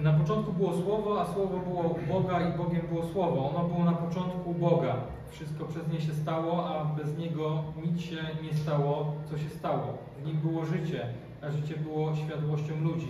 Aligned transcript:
Na 0.00 0.12
początku 0.12 0.52
było 0.52 0.72
Słowo, 0.72 1.20
a 1.20 1.34
Słowo 1.34 1.58
było 1.58 1.98
Boga 2.08 2.40
i 2.40 2.58
Bogiem 2.58 2.86
było 2.86 3.06
Słowo. 3.06 3.50
Ono 3.50 3.68
było 3.68 3.84
na 3.84 3.92
początku 3.92 4.54
Boga. 4.54 4.96
Wszystko 5.30 5.64
przez 5.64 5.88
nie 5.88 6.00
się 6.00 6.14
stało, 6.14 6.68
a 6.68 6.84
bez 6.84 7.18
Niego 7.18 7.62
nic 7.84 8.00
się 8.00 8.16
nie 8.42 8.54
stało, 8.54 9.14
co 9.30 9.38
się 9.38 9.48
stało. 9.48 9.98
W 10.22 10.26
Nim 10.26 10.36
było 10.36 10.64
życie, 10.64 11.06
a 11.42 11.50
życie 11.50 11.76
było 11.76 12.16
światłością 12.16 12.80
ludzi. 12.80 13.08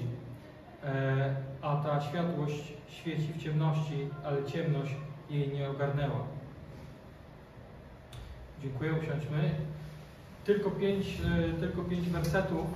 E, 0.85 1.37
a 1.63 1.77
ta 1.77 2.01
światłość 2.01 2.73
świeci 2.89 3.33
w 3.33 3.43
ciemności, 3.43 4.09
ale 4.25 4.45
ciemność 4.45 4.95
jej 5.31 5.49
nie 5.49 5.71
ogarnęła. 5.71 6.21
Dziękuję, 8.63 8.93
usiądźmy. 8.93 9.51
Tylko 10.45 10.71
pięć, 10.71 11.07
e, 11.07 11.61
tylko 11.61 11.83
pięć 11.83 12.09
wersetów, 12.09 12.67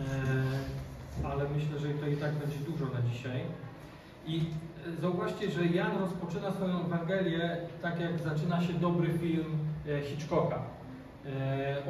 e, 0.00 0.77
ale 1.24 1.44
myślę, 1.48 1.78
że 1.78 1.88
to 1.88 2.06
i 2.06 2.16
tak 2.16 2.32
będzie 2.32 2.58
dużo 2.58 2.84
na 2.84 3.02
dzisiaj. 3.02 3.40
I 4.26 4.40
e, 4.98 5.00
zauważcie, 5.00 5.50
że 5.50 5.66
Jan 5.66 5.98
rozpoczyna 5.98 6.52
swoją 6.52 6.84
Ewangelię 6.84 7.56
tak, 7.82 8.00
jak 8.00 8.18
zaczyna 8.18 8.60
się 8.60 8.72
dobry 8.72 9.18
film 9.18 9.58
Hitchcocka. 10.02 10.58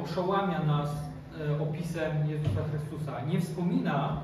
Oszołamia 0.03 0.63
nas 0.63 0.89
opisem 1.61 2.29
Jezusa 2.29 2.61
Chrystusa. 2.71 3.21
Nie 3.25 3.41
wspomina 3.41 4.21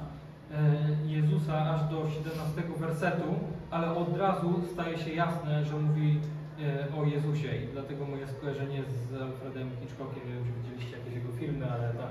Jezusa 1.05 1.69
aż 1.69 1.91
do 1.91 2.09
17 2.09 2.61
wersetu, 2.79 3.35
ale 3.71 3.95
od 3.95 4.17
razu 4.17 4.61
staje 4.73 4.97
się 4.97 5.13
jasne, 5.13 5.65
że 5.65 5.77
mówi 5.77 6.19
E, 6.61 6.87
o 6.99 7.05
Jezusie 7.05 7.55
i 7.63 7.67
dlatego 7.73 8.05
moje 8.05 8.27
skojarzenie 8.27 8.83
z 8.83 9.21
Alfredem 9.21 9.69
Hitchcockiem, 9.81 10.27
nie 10.27 10.33
wiem 10.33 10.43
czy 10.45 10.51
widzieliście 10.61 10.97
jakieś 10.97 11.13
jego 11.13 11.31
filmy, 11.39 11.71
ale 11.71 11.93
tam 11.93 12.09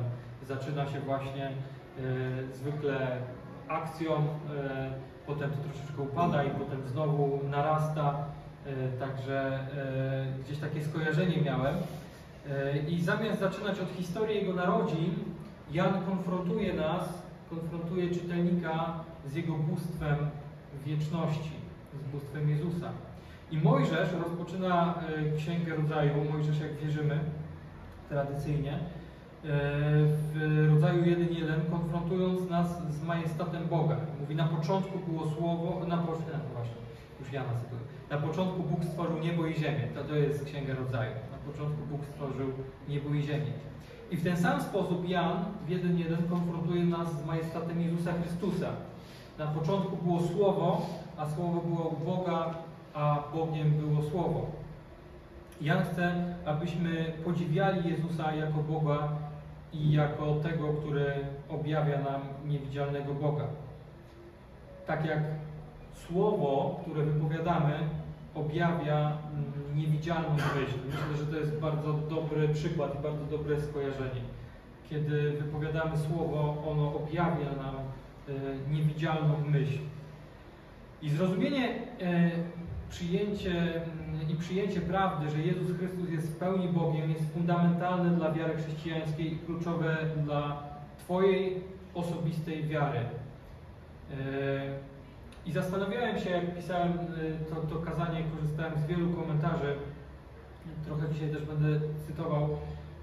zaczyna 0.48 0.86
się 0.86 1.00
właśnie 1.00 1.46
e, 1.46 1.52
zwykle 2.52 3.18
akcją, 3.68 4.12
e, 4.12 4.20
potem 5.26 5.50
to 5.50 5.56
troszeczkę 5.56 6.02
upada 6.02 6.44
i 6.44 6.50
potem 6.50 6.88
znowu 6.88 7.40
narasta, 7.50 8.14
także 8.98 9.66
gdzieś 10.44 10.58
takie 10.58 10.84
skojarzenie 10.84 11.42
miałem. 11.42 11.74
I 12.88 13.02
zamiast 13.02 13.40
zaczynać 13.40 13.80
od 13.80 13.90
historii 13.90 14.36
jego 14.36 14.52
narodzin, 14.52 15.14
Jan 15.72 16.04
konfrontuje 16.06 16.72
nas, 16.72 17.22
konfrontuje 17.50 18.10
czytelnika 18.10 18.94
z 19.26 19.34
jego 19.34 19.52
bóstwem 19.52 20.16
wieczności, 20.86 21.50
z 21.94 22.12
bóstwem 22.12 22.50
Jezusa. 22.50 22.90
I 23.50 23.58
Mojżesz 23.58 24.08
rozpoczyna 24.24 24.94
e, 25.34 25.36
Księgę 25.36 25.76
Rodzaju, 25.76 26.12
Mojżesz 26.32 26.60
jak 26.60 26.74
wierzymy, 26.74 27.18
tradycyjnie, 28.08 28.72
e, 28.72 28.78
w 30.32 30.66
rodzaju 30.70 30.83
1.1, 31.04 31.70
konfrontując 31.70 32.50
nas 32.50 32.82
z 32.90 33.04
majestatem 33.04 33.68
Boga. 33.68 33.96
Mówi, 34.20 34.36
na 34.36 34.44
początku 34.44 34.98
było 34.98 35.30
słowo, 35.30 35.86
na, 35.86 35.96
po, 35.96 36.12
no 36.12 36.54
właśnie, 36.54 36.76
już 37.20 37.32
ja 37.32 37.42
cytuję. 37.42 37.80
Na 38.10 38.18
początku 38.18 38.62
Bóg 38.62 38.84
stworzył 38.84 39.18
niebo 39.18 39.46
i 39.46 39.54
ziemię. 39.54 39.88
To, 39.94 40.04
to 40.04 40.16
jest 40.16 40.44
Księga 40.44 40.74
Rodzaju. 40.74 41.12
Na 41.32 41.52
początku 41.52 41.86
Bóg 41.86 42.04
stworzył 42.04 42.48
niebo 42.88 43.14
i 43.14 43.22
ziemię. 43.22 43.52
I 44.10 44.16
w 44.16 44.24
ten 44.24 44.36
sam 44.36 44.62
sposób 44.62 45.08
Jan 45.08 45.44
w 45.66 45.70
1.1 45.70 46.28
konfrontuje 46.30 46.84
nas 46.84 47.22
z 47.22 47.26
majestatem 47.26 47.80
Jezusa 47.80 48.12
Chrystusa. 48.12 48.68
Na 49.38 49.46
początku 49.46 49.96
było 49.96 50.20
Słowo, 50.20 50.86
a 51.16 51.28
Słowo 51.28 51.60
było 51.60 51.88
u 51.88 52.04
Boga, 52.04 52.54
a 52.94 53.22
Bogiem 53.34 53.70
było 53.70 54.02
Słowo. 54.02 54.46
Jan 55.60 55.84
chce, 55.84 56.34
abyśmy 56.44 57.12
podziwiali 57.24 57.90
Jezusa 57.90 58.34
jako 58.34 58.58
Boga 58.58 59.08
i 59.74 59.92
jako 59.92 60.34
tego, 60.34 60.68
który 60.72 61.06
objawia 61.48 62.00
nam 62.00 62.20
niewidzialnego 62.44 63.14
Boga. 63.14 63.46
Tak 64.86 65.04
jak 65.06 65.18
Słowo, 65.94 66.80
które 66.82 67.04
wypowiadamy, 67.04 67.72
objawia 68.34 69.18
niewidzialną 69.74 70.30
myśl. 70.30 70.78
Myślę, 70.86 71.16
że 71.18 71.26
to 71.26 71.36
jest 71.36 71.60
bardzo 71.60 71.92
dobry 71.92 72.48
przykład 72.48 73.00
i 73.00 73.02
bardzo 73.02 73.24
dobre 73.24 73.60
skojarzenie. 73.60 74.20
Kiedy 74.90 75.32
wypowiadamy 75.32 75.98
Słowo, 75.98 76.64
ono 76.70 76.94
objawia 76.94 77.50
nam 77.56 77.74
e, 77.76 78.32
niewidzialną 78.70 79.34
myśl. 79.46 79.78
I 81.02 81.10
zrozumienie 81.10 81.68
e, 81.68 82.30
przyjęcie 82.90 83.80
i 84.28 84.34
przyjęcie 84.34 84.80
prawdy, 84.80 85.30
że 85.30 85.38
Jezus 85.38 85.76
Chrystus 85.76 86.10
jest 86.10 86.32
w 86.32 86.36
pełni 86.36 86.68
Bogiem, 86.68 87.10
jest 87.10 87.32
fundamentalne 87.32 88.16
dla 88.16 88.32
wiary 88.32 88.54
chrześcijańskiej 88.56 89.32
i 89.32 89.38
kluczowe 89.38 89.96
dla 90.24 90.62
Twojej 90.98 91.62
osobistej 91.94 92.64
wiary. 92.64 92.98
E, 92.98 93.04
I 95.46 95.52
zastanawiałem 95.52 96.18
się, 96.18 96.30
jak 96.30 96.56
pisałem 96.56 96.92
e, 96.92 96.94
to, 97.50 97.56
to 97.74 97.82
kazanie, 97.82 98.24
korzystałem 98.36 98.72
z 98.78 98.86
wielu 98.86 99.12
komentarzy, 99.12 99.74
trochę 100.86 101.08
dzisiaj 101.12 101.30
też 101.30 101.44
będę 101.44 101.80
cytował, 102.06 102.48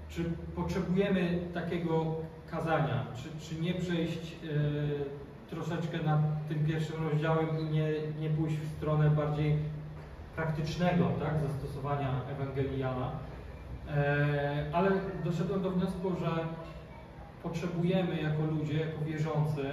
czy 0.08 0.24
potrzebujemy 0.56 1.38
takiego 1.54 2.14
kazania, 2.50 3.06
czy, 3.16 3.48
czy 3.48 3.60
nie 3.60 3.74
przejść 3.74 4.36
e, 4.44 5.50
troszeczkę 5.50 5.98
nad 6.04 6.48
tym 6.48 6.66
pierwszym 6.66 7.08
rozdziałem 7.08 7.60
i 7.60 7.64
nie, 7.64 7.88
nie 8.20 8.30
pójść 8.30 8.56
w 8.56 8.76
stronę 8.76 9.10
bardziej 9.10 9.56
praktycznego 10.36 11.04
tak, 11.20 11.34
zastosowania 11.40 12.20
Ewangelii 12.30 12.78
Jana. 12.78 13.10
E, 13.88 14.64
ale 14.72 14.90
doszedłem 15.24 15.62
do 15.62 15.70
wniosku, 15.70 16.12
że 16.20 16.30
potrzebujemy 17.42 18.22
jako 18.22 18.42
ludzie, 18.42 18.80
jako 18.80 19.04
wierzący, 19.04 19.64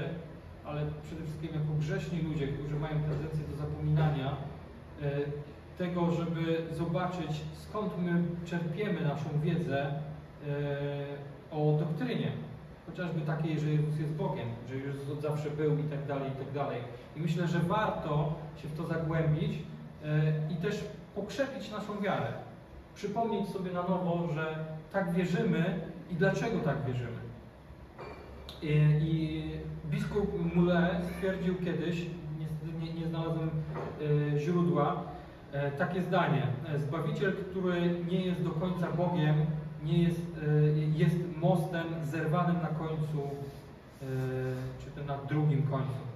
ale 0.66 0.82
przede 1.04 1.24
wszystkim 1.24 1.50
jako 1.54 1.74
grzeszni 1.80 2.22
ludzie, 2.22 2.48
którzy 2.48 2.80
mają 2.80 2.94
tendencję 2.94 3.48
do 3.52 3.56
zapominania, 3.56 4.36
e, 5.02 5.06
tego, 5.78 6.12
żeby 6.12 6.62
zobaczyć, 6.78 7.42
skąd 7.54 7.94
my 7.98 8.24
czerpiemy 8.46 9.02
naszą 9.02 9.30
wiedzę 9.44 9.86
e, 9.86 9.94
o 11.52 11.78
doktrynie. 11.80 12.32
Chociażby 12.86 13.22
takiej, 13.22 13.60
że 13.60 13.70
Jezus 13.70 14.00
jest 14.00 14.12
Bogiem, 14.12 14.48
że 14.70 14.76
Jezus 14.76 15.10
od 15.10 15.22
zawsze 15.22 15.50
był 15.50 15.78
i 15.78 15.84
tak 15.84 16.06
dalej, 16.06 16.30
i 16.30 16.46
tak 16.46 16.54
dalej. 16.54 16.82
I 17.16 17.20
myślę, 17.20 17.48
że 17.48 17.60
warto 17.60 18.34
się 18.62 18.68
w 18.68 18.78
to 18.78 18.88
zagłębić, 18.88 19.60
i 20.50 20.56
też 20.56 20.84
pokrzepić 21.16 21.72
naszą 21.72 22.02
wiarę. 22.02 22.34
Przypomnieć 22.96 23.50
sobie 23.50 23.72
na 23.72 23.82
nowo, 23.82 24.30
że 24.36 24.56
tak 24.94 25.14
wierzymy 25.14 25.80
i 26.12 26.16
dlaczego 26.16 26.60
tak 26.60 26.78
wierzymy. 26.88 27.20
I, 28.62 28.68
i 29.02 29.44
biskup 29.92 30.56
Mule 30.56 31.02
stwierdził 31.16 31.56
kiedyś, 31.56 32.06
niestety 32.40 32.74
nie, 32.82 32.94
nie 32.94 33.08
znalazłem 33.08 33.50
e, 34.36 34.40
źródła, 34.40 35.04
e, 35.52 35.72
takie 35.72 36.02
zdanie. 36.02 36.48
Zbawiciel, 36.78 37.34
który 37.34 37.96
nie 38.12 38.26
jest 38.26 38.44
do 38.44 38.50
końca 38.50 38.92
Bogiem, 38.92 39.36
nie 39.84 40.04
jest, 40.04 40.22
e, 40.48 40.98
jest 40.98 41.16
mostem 41.42 41.86
zerwanym 42.04 42.56
na 42.62 42.68
końcu, 42.68 43.22
e, 43.22 44.06
czy 44.80 44.92
to 44.92 45.04
na 45.04 45.18
drugim 45.18 45.64
końcu. 45.64 46.09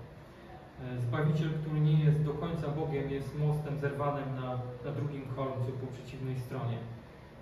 E, 0.91 1.01
Zbawiciel, 1.01 1.49
który 1.61 1.79
nie 1.79 2.03
jest 2.03 2.23
do 2.23 2.33
końca 2.33 2.67
Bogiem, 2.67 3.09
jest 3.09 3.39
mostem 3.39 3.77
zerwanym 3.77 4.35
na, 4.35 4.49
na 4.85 4.91
drugim 4.95 5.25
końcu, 5.35 5.71
po 5.81 5.87
przeciwnej 5.87 6.39
stronie. 6.39 6.77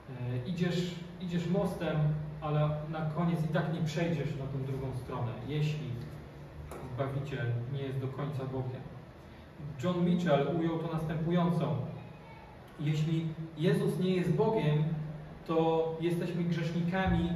E, 0.09 0.47
idziesz, 0.49 0.95
idziesz 1.21 1.47
mostem, 1.47 1.97
ale 2.41 2.69
na 2.89 3.01
koniec 3.15 3.45
i 3.45 3.47
tak 3.47 3.73
nie 3.73 3.81
przejdziesz 3.81 4.29
na 4.39 4.45
tą 4.45 4.63
drugą 4.65 4.87
stronę, 4.95 5.31
jeśli 5.47 5.91
Zbawiciel 6.93 7.45
nie 7.73 7.81
jest 7.81 7.99
do 7.99 8.07
końca 8.07 8.45
Bogiem. 8.45 8.81
John 9.83 10.05
Mitchell 10.05 10.47
ujął 10.59 10.79
to 10.79 10.93
następująco. 10.93 11.75
Jeśli 12.79 13.27
Jezus 13.57 13.99
nie 13.99 14.15
jest 14.15 14.31
Bogiem, 14.31 14.83
to 15.47 15.97
jesteśmy 16.01 16.43
grzesznikami 16.43 17.29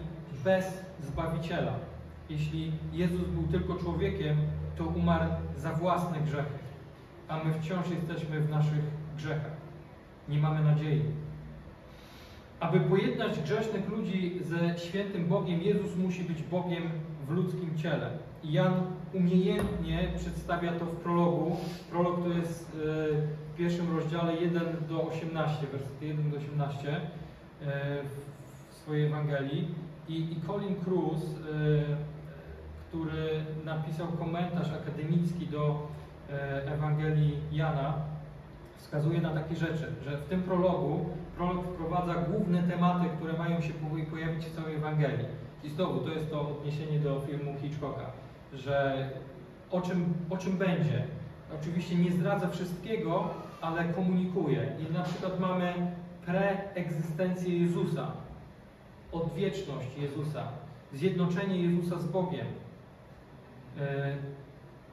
bez 0.43 0.85
Zbawiciela. 1.01 1.73
Jeśli 2.29 2.71
Jezus 2.93 3.27
był 3.27 3.43
tylko 3.43 3.75
człowiekiem, 3.75 4.37
to 4.77 4.85
umarł 4.85 5.29
za 5.57 5.73
własne 5.73 6.19
grzechy, 6.19 6.57
a 7.27 7.43
my 7.43 7.53
wciąż 7.53 7.89
jesteśmy 7.89 8.41
w 8.41 8.49
naszych 8.49 8.83
grzechach. 9.17 9.55
Nie 10.29 10.39
mamy 10.39 10.63
nadziei. 10.63 11.01
Aby 12.59 12.79
pojednać 12.79 13.39
grzesznych 13.39 13.89
ludzi 13.89 14.39
ze 14.41 14.79
świętym 14.79 15.27
Bogiem, 15.27 15.61
Jezus 15.61 15.97
musi 15.97 16.23
być 16.23 16.43
Bogiem 16.43 16.83
w 17.27 17.31
ludzkim 17.31 17.77
ciele. 17.77 18.09
I 18.43 18.51
Jan 18.51 18.73
umiejętnie 19.13 20.11
przedstawia 20.17 20.71
to 20.71 20.85
w 20.85 20.95
prologu. 20.95 21.57
Prolog 21.91 22.23
to 22.23 22.29
jest 22.29 22.69
e, 22.69 22.77
w 23.53 23.57
pierwszym 23.57 23.97
rozdziale 23.97 24.35
1 24.35 24.63
do 24.89 25.07
18, 25.07 25.67
wersety 25.67 26.05
1 26.05 26.31
do 26.31 26.37
18 26.37 26.89
e, 26.89 27.01
w 28.71 28.73
swojej 28.73 29.07
Ewangelii. 29.07 29.67
I, 30.09 30.17
i 30.17 30.41
Colin 30.47 30.75
Cruz 30.75 31.23
e, 31.23 32.14
który 32.95 33.45
napisał 33.65 34.07
komentarz 34.07 34.69
akademicki 34.73 35.47
do 35.47 35.87
e, 36.29 36.73
Ewangelii 36.73 37.37
Jana, 37.51 37.93
wskazuje 38.77 39.21
na 39.21 39.29
takie 39.29 39.55
rzeczy, 39.55 39.93
że 40.05 40.17
w 40.17 40.25
tym 40.25 40.43
prologu 40.43 41.05
prolog 41.37 41.65
wprowadza 41.65 42.13
główne 42.13 42.63
tematy, 42.63 43.05
które 43.17 43.33
mają 43.33 43.61
się 43.61 43.73
pojawić 44.11 44.45
w 44.45 44.55
całej 44.55 44.75
Ewangelii. 44.75 45.25
I 45.63 45.69
znowu 45.69 45.99
to 45.99 46.09
jest 46.09 46.31
to 46.31 46.41
odniesienie 46.41 46.99
do 46.99 47.21
filmu 47.21 47.55
Hitchcocka, 47.61 48.05
że 48.53 49.09
o 49.71 49.81
czym, 49.81 50.13
o 50.29 50.37
czym 50.37 50.57
będzie. 50.57 51.03
Oczywiście 51.61 51.95
nie 51.95 52.11
zdradza 52.11 52.49
wszystkiego, 52.49 53.29
ale 53.61 53.83
komunikuje. 53.83 54.75
I 54.79 54.93
na 54.93 55.03
przykład 55.03 55.39
mamy 55.39 55.73
preegzystencję 56.25 57.59
Jezusa, 57.59 58.11
odwieczność 59.11 59.97
Jezusa, 59.97 60.43
zjednoczenie 60.93 61.61
Jezusa 61.61 61.99
z 61.99 62.07
Bogiem, 62.07 62.45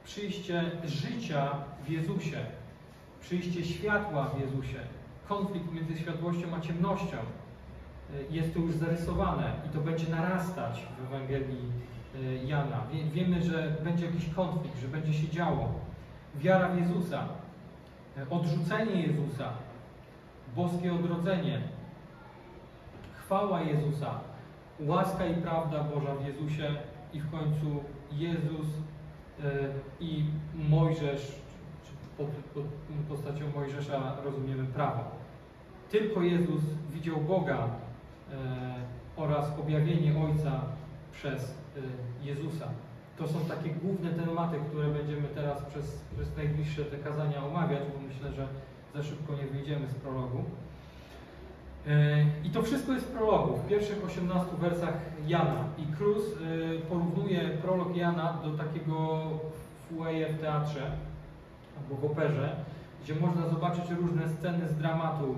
przyjście 0.03 0.63
życia 0.85 1.51
w 1.85 1.89
Jezusie, 1.89 2.37
przyjście 3.21 3.65
światła 3.65 4.25
w 4.25 4.41
Jezusie, 4.41 4.79
konflikt 5.27 5.73
między 5.73 5.97
światłością 5.97 6.55
a 6.55 6.61
ciemnością. 6.61 7.17
E, 7.17 8.33
jest 8.35 8.53
to 8.53 8.59
już 8.59 8.75
zarysowane 8.75 9.53
i 9.65 9.69
to 9.69 9.81
będzie 9.81 10.09
narastać 10.09 10.85
w 10.99 11.13
Ewangelii 11.13 11.71
e, 12.15 12.45
Jana. 12.45 12.81
Wiemy, 13.13 13.43
że 13.43 13.75
będzie 13.83 14.05
jakiś 14.05 14.29
konflikt, 14.29 14.79
że 14.81 14.87
będzie 14.87 15.13
się 15.13 15.29
działo. 15.29 15.73
Wiara 16.35 16.69
w 16.69 16.79
Jezusa, 16.79 17.27
odrzucenie 18.29 19.01
Jezusa, 19.01 19.49
boskie 20.55 20.93
odrodzenie, 20.93 21.61
chwała 23.17 23.61
Jezusa, 23.61 24.19
łaska 24.79 25.25
i 25.25 25.33
prawda 25.33 25.83
Boża 25.83 26.15
w 26.15 26.27
Jezusie 26.27 26.75
i 27.13 27.19
w 27.19 27.31
końcu 27.31 27.83
Jezus 28.17 28.67
e, 29.43 29.51
i 29.99 30.23
Mojżesz, 30.69 31.35
pod, 32.17 32.27
pod 32.27 32.63
postacią 33.09 33.45
Mojżesza 33.55 34.15
rozumiemy 34.23 34.65
prawo. 34.65 35.03
Tylko 35.91 36.21
Jezus 36.21 36.61
widział 36.93 37.17
Boga 37.17 37.67
e, 38.31 38.37
oraz 39.15 39.59
objawienie 39.59 40.13
Ojca 40.23 40.61
przez 41.11 41.43
e, 41.43 42.25
Jezusa. 42.25 42.67
To 43.17 43.27
są 43.27 43.39
takie 43.39 43.69
główne 43.69 44.09
tematy, 44.09 44.57
które 44.69 44.87
będziemy 44.87 45.27
teraz 45.35 45.61
przez, 45.61 46.01
przez 46.15 46.37
najbliższe 46.37 46.85
te 46.85 46.97
kazania 46.97 47.45
omawiać, 47.45 47.79
bo 47.79 48.07
myślę, 48.07 48.31
że 48.31 48.47
za 48.95 49.03
szybko 49.03 49.33
nie 49.35 49.47
wyjdziemy 49.47 49.87
z 49.87 49.93
prologu. 49.93 50.43
I 52.43 52.49
to 52.49 52.61
wszystko 52.61 52.93
jest 52.93 53.05
w 53.05 53.11
prologu, 53.11 53.57
w 53.57 53.67
pierwszych 53.67 54.05
18 54.05 54.57
wersach 54.61 54.93
Jana. 55.27 55.65
I 55.77 55.95
Cruz 55.97 56.23
e, 56.23 56.79
porównuje 56.89 57.39
prolog 57.39 57.95
Jana 57.95 58.37
do 58.43 58.57
takiego 58.63 59.21
fueje 59.89 60.33
w 60.33 60.41
teatrze 60.41 60.91
albo 61.77 62.01
w 62.01 62.11
operze, 62.11 62.55
gdzie 63.03 63.15
można 63.15 63.47
zobaczyć 63.47 63.89
różne 63.89 64.29
sceny 64.29 64.69
z 64.69 64.75
dramatu, 64.75 65.35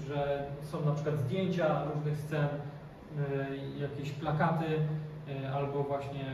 e, 0.00 0.06
że 0.06 0.44
są 0.62 0.84
na 0.84 0.92
przykład 0.92 1.18
zdjęcia 1.18 1.84
różnych 1.94 2.18
scen, 2.18 2.48
jakieś 3.78 4.10
plakaty, 4.10 4.66
albo 5.54 5.82
właśnie 5.82 6.24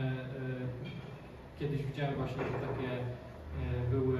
kiedyś 1.59 1.85
widziałem 1.85 2.15
właśnie, 2.15 2.43
że 2.43 2.67
takie 2.67 2.89
były 3.91 4.19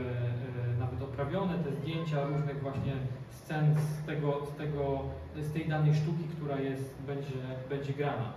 nawet 0.86 1.02
oprawione, 1.02 1.54
te 1.60 1.72
zdjęcia 1.72 2.28
różnych 2.28 2.62
właśnie 2.62 2.94
scen 3.30 3.76
z, 3.76 4.06
tego, 4.06 4.46
z, 4.46 4.58
tego, 4.58 5.02
z 5.42 5.54
tej 5.54 5.68
danej 5.68 5.96
sztuki, 5.96 6.24
która 6.36 6.60
jest, 6.60 6.96
będzie, 7.08 7.38
będzie 7.70 7.94
grana. 7.94 8.34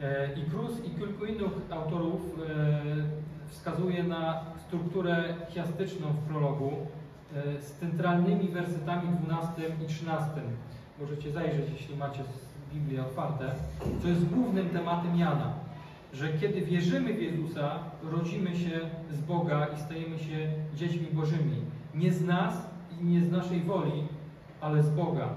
E, 0.00 0.32
I 0.32 0.50
Cruz 0.50 0.84
i 0.84 0.90
kilku 0.90 1.24
innych 1.24 1.52
autorów 1.70 2.20
e, 2.20 3.48
wskazuje 3.48 4.04
na 4.04 4.44
strukturę 4.66 5.34
chiastyczną 5.48 6.06
w 6.08 6.28
prologu 6.28 6.70
e, 7.34 7.62
z 7.62 7.72
centralnymi 7.72 8.48
wersetami 8.48 9.08
12 9.24 9.62
i 9.84 9.86
13. 9.86 10.30
Możecie 11.00 11.32
zajrzeć, 11.32 11.70
jeśli 11.72 11.96
macie 11.96 12.20
Biblię 12.74 13.02
otwarte. 13.02 13.54
To 14.02 14.08
jest 14.08 14.24
głównym 14.24 14.68
tematem 14.68 15.18
Jana, 15.18 15.52
że 16.12 16.32
kiedy 16.32 16.62
wierzymy 16.62 17.14
w 17.14 17.22
Jezusa, 17.22 17.78
rodzimy 18.02 18.56
się 18.56 18.80
z 19.10 19.20
Boga 19.20 19.66
i 19.66 19.80
stajemy 19.80 20.18
się 20.18 20.52
dziećmi 20.74 21.06
Bożymi. 21.12 21.56
Nie 21.94 22.12
z 22.12 22.24
nas, 22.24 22.54
i 23.00 23.04
nie 23.04 23.20
z 23.20 23.30
naszej 23.30 23.60
woli, 23.60 24.08
ale 24.60 24.82
z 24.82 24.90
Boga. 24.90 25.28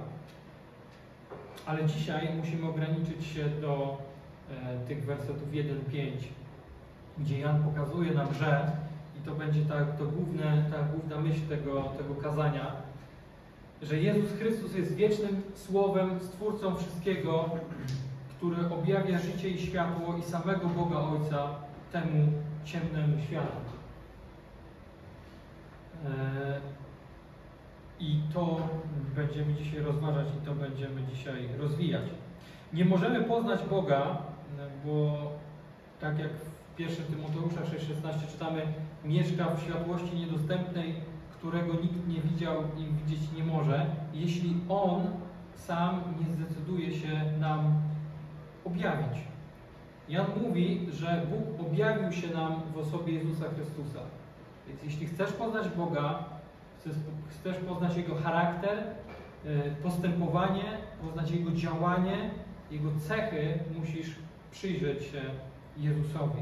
Ale 1.66 1.86
dzisiaj 1.86 2.30
musimy 2.38 2.70
ograniczyć 2.70 3.26
się 3.26 3.50
do 3.62 3.98
e, 4.52 4.88
tych 4.88 5.06
wersetów 5.06 5.52
1-5, 5.52 6.12
gdzie 7.18 7.40
Jan 7.40 7.64
pokazuje 7.64 8.14
nam, 8.14 8.34
że, 8.34 8.72
i 9.20 9.26
to 9.26 9.36
będzie 9.36 9.62
ta, 9.66 9.86
to 9.86 10.06
główne, 10.06 10.66
ta 10.72 10.84
główna 10.84 11.18
myśl 11.22 11.42
tego, 11.50 11.84
tego 11.84 12.16
kazania, 12.16 12.72
że 13.82 14.00
Jezus 14.00 14.32
Chrystus 14.40 14.76
jest 14.76 14.96
wiecznym 14.96 15.42
Słowem, 15.56 16.20
Stwórcą 16.20 16.76
wszystkiego, 16.76 17.50
który 18.38 18.70
objawia 18.70 19.20
życie 19.20 19.50
i 19.50 19.68
światło 19.68 20.18
i 20.18 20.24
samego 20.24 20.68
Boga 20.68 20.98
Ojca 20.98 21.48
temu 21.92 22.32
ciemnemu 22.66 23.22
światu. 23.22 23.58
E, 26.06 26.76
i 28.00 28.20
to 28.34 28.60
będziemy 29.16 29.54
dzisiaj 29.54 29.80
rozważać 29.80 30.28
i 30.28 30.46
to 30.46 30.56
będziemy 30.56 31.04
dzisiaj 31.14 31.50
rozwijać. 31.58 32.04
Nie 32.74 32.86
możemy 32.86 33.24
poznać 33.24 33.60
Boga, 33.70 34.18
bo 34.86 35.32
tak 36.00 36.20
jak 36.20 36.32
w 36.76 36.80
1 36.80 37.06
Tymoteusza 37.06 37.62
6,16 37.62 38.32
czytamy, 38.32 38.62
mieszka 39.06 39.50
w 39.50 39.64
światłości 39.64 40.16
niedostępnej, 40.16 40.96
którego 41.32 41.74
nikt 41.74 42.08
nie 42.08 42.22
widział 42.22 42.64
i 42.78 43.04
widzieć 43.04 43.32
nie 43.38 43.44
może, 43.44 43.86
jeśli 44.14 44.56
On 44.70 45.08
sam 45.56 46.02
nie 46.20 46.34
zdecyduje 46.34 46.92
się 46.92 47.22
nam 47.40 47.82
objawić. 48.66 49.18
Jan 50.10 50.26
mówi, 50.42 50.88
że 50.92 51.26
Bóg 51.30 51.68
objawił 51.68 52.12
się 52.12 52.28
nam 52.34 52.62
w 52.74 52.78
osobie 52.78 53.14
Jezusa 53.14 53.46
Chrystusa. 53.56 54.00
Więc 54.68 54.84
jeśli 54.84 55.08
chcesz 55.08 55.32
poznać 55.32 55.70
Boga, 55.70 56.24
chcesz 57.30 57.58
poznać 57.58 57.98
Jego 57.98 58.16
charakter, 58.16 58.78
e, 58.78 59.72
postępowanie, 59.84 60.64
poznać 61.02 61.32
Jego 61.32 61.52
działanie, 61.52 62.30
Jego 62.72 62.90
cechy, 63.08 63.60
musisz 63.80 64.16
przyjrzeć 64.52 65.04
się 65.04 65.22
Jezusowi. 65.78 66.42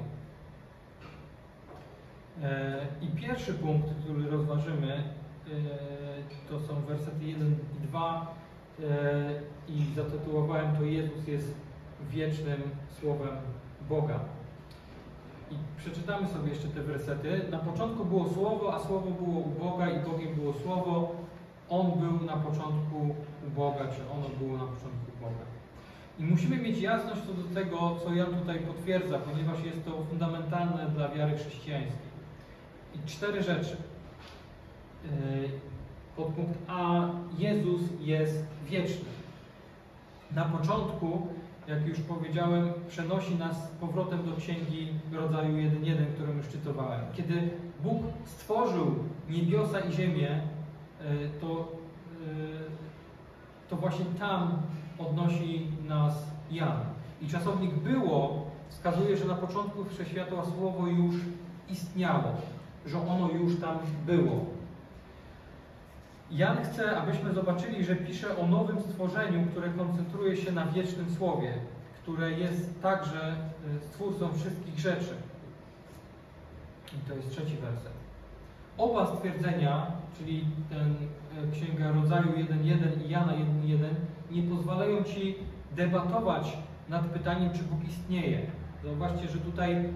E, 2.43 2.87
I 3.01 3.07
pierwszy 3.07 3.53
punkt, 3.53 3.87
który 4.03 4.29
rozważymy, 4.29 4.93
e, 4.93 5.03
to 6.49 6.59
są 6.59 6.81
wersety 6.81 7.25
1 7.25 7.51
i 7.51 7.87
2 7.87 8.43
i 9.67 9.93
zatytułowałem 9.95 10.75
to 10.75 10.83
Jezus 10.83 11.27
jest 11.27 11.55
wiecznym 12.09 12.61
Słowem 12.99 13.35
Boga. 13.89 14.19
I 15.51 15.55
przeczytamy 15.77 16.27
sobie 16.27 16.49
jeszcze 16.49 16.67
te 16.67 16.81
wersety. 16.81 17.41
Na 17.51 17.59
początku 17.59 18.05
było 18.05 18.29
Słowo, 18.29 18.73
a 18.75 18.79
Słowo 18.79 19.11
było 19.11 19.39
u 19.39 19.49
Boga 19.49 19.89
i 19.89 19.99
Bogiem 19.99 20.35
było 20.35 20.53
Słowo. 20.53 21.15
On 21.69 21.91
był 21.91 22.27
na 22.27 22.37
początku 22.37 23.15
u 23.47 23.49
Boga, 23.55 23.87
czy 23.87 24.11
ono 24.11 24.29
było 24.39 24.57
na 24.57 24.63
początku 24.63 25.11
Boga. 25.21 25.45
I 26.19 26.23
musimy 26.23 26.57
mieć 26.57 26.79
jasność 26.79 27.21
co 27.21 27.33
do 27.33 27.61
tego, 27.61 27.95
co 28.03 28.13
Jan 28.13 28.35
tutaj 28.35 28.59
potwierdza, 28.59 29.19
ponieważ 29.19 29.63
jest 29.63 29.85
to 29.85 30.03
fundamentalne 30.09 30.89
dla 30.95 31.09
wiary 31.09 31.37
chrześcijańskiej. 31.37 32.13
I 32.95 33.07
cztery 33.07 33.43
rzeczy. 33.43 33.77
Yy, 35.03 35.49
podpunkt 36.15 36.59
A. 36.67 37.09
Jezus 37.37 37.81
jest 37.99 38.45
wieczny. 38.65 39.09
Na 40.31 40.45
początku 40.45 41.27
jak 41.67 41.87
już 41.87 41.99
powiedziałem, 41.99 42.73
przenosi 42.87 43.35
nas 43.35 43.67
powrotem 43.81 44.25
do 44.25 44.35
księgi 44.35 44.87
rodzaju 45.13 45.53
1.1, 45.55 46.05
którą 46.15 46.33
już 46.33 46.47
czytowałem. 46.47 47.01
Kiedy 47.13 47.49
Bóg 47.83 48.03
stworzył 48.25 48.95
niebiosa 49.29 49.79
i 49.79 49.93
ziemię, 49.93 50.29
e, 50.29 51.03
to, 51.41 51.47
e, 51.57 52.25
to 53.69 53.75
właśnie 53.75 54.05
tam 54.19 54.61
odnosi 54.99 55.67
nas 55.87 56.27
Jan. 56.51 56.79
I 57.21 57.27
czasownik 57.27 57.73
było 57.73 58.45
wskazuje, 58.69 59.17
że 59.17 59.25
na 59.25 59.35
początku 59.35 59.85
wszechświatła 59.85 60.45
słowo 60.45 60.87
już 60.87 61.15
istniało, 61.69 62.31
że 62.85 62.97
ono 63.07 63.29
już 63.29 63.59
tam 63.59 63.77
było. 64.05 64.45
Jan 66.33 66.57
chce, 66.63 66.97
abyśmy 66.97 67.33
zobaczyli, 67.33 67.85
że 67.85 67.95
pisze 67.95 68.37
o 68.37 68.47
nowym 68.47 68.81
stworzeniu, 68.81 69.47
które 69.51 69.69
koncentruje 69.69 70.37
się 70.37 70.51
na 70.51 70.65
wiecznym 70.65 71.15
słowie, 71.15 71.53
które 72.01 72.31
jest 72.31 72.81
także 72.81 73.35
y, 73.77 73.79
stwórcą 73.79 74.33
wszystkich 74.33 74.79
rzeczy. 74.79 75.15
I 76.93 77.09
to 77.09 77.15
jest 77.15 77.31
trzeci 77.31 77.57
werset. 77.57 77.93
Oba 78.77 79.15
stwierdzenia, 79.15 79.87
czyli 80.17 80.45
ten 80.69 80.95
y, 81.43 81.51
Księga 81.51 81.91
Rodzaju 81.91 82.27
1.1 82.27 83.05
i 83.05 83.09
Jana 83.09 83.33
1.1, 83.33 83.89
nie 84.31 84.43
pozwalają 84.43 85.03
Ci 85.03 85.35
debatować 85.75 86.57
nad 86.89 87.05
pytaniem, 87.05 87.53
czy 87.53 87.63
Bóg 87.63 87.83
istnieje. 87.87 88.41
Zauważcie, 88.83 89.27
że 89.27 89.37
tutaj 89.37 89.89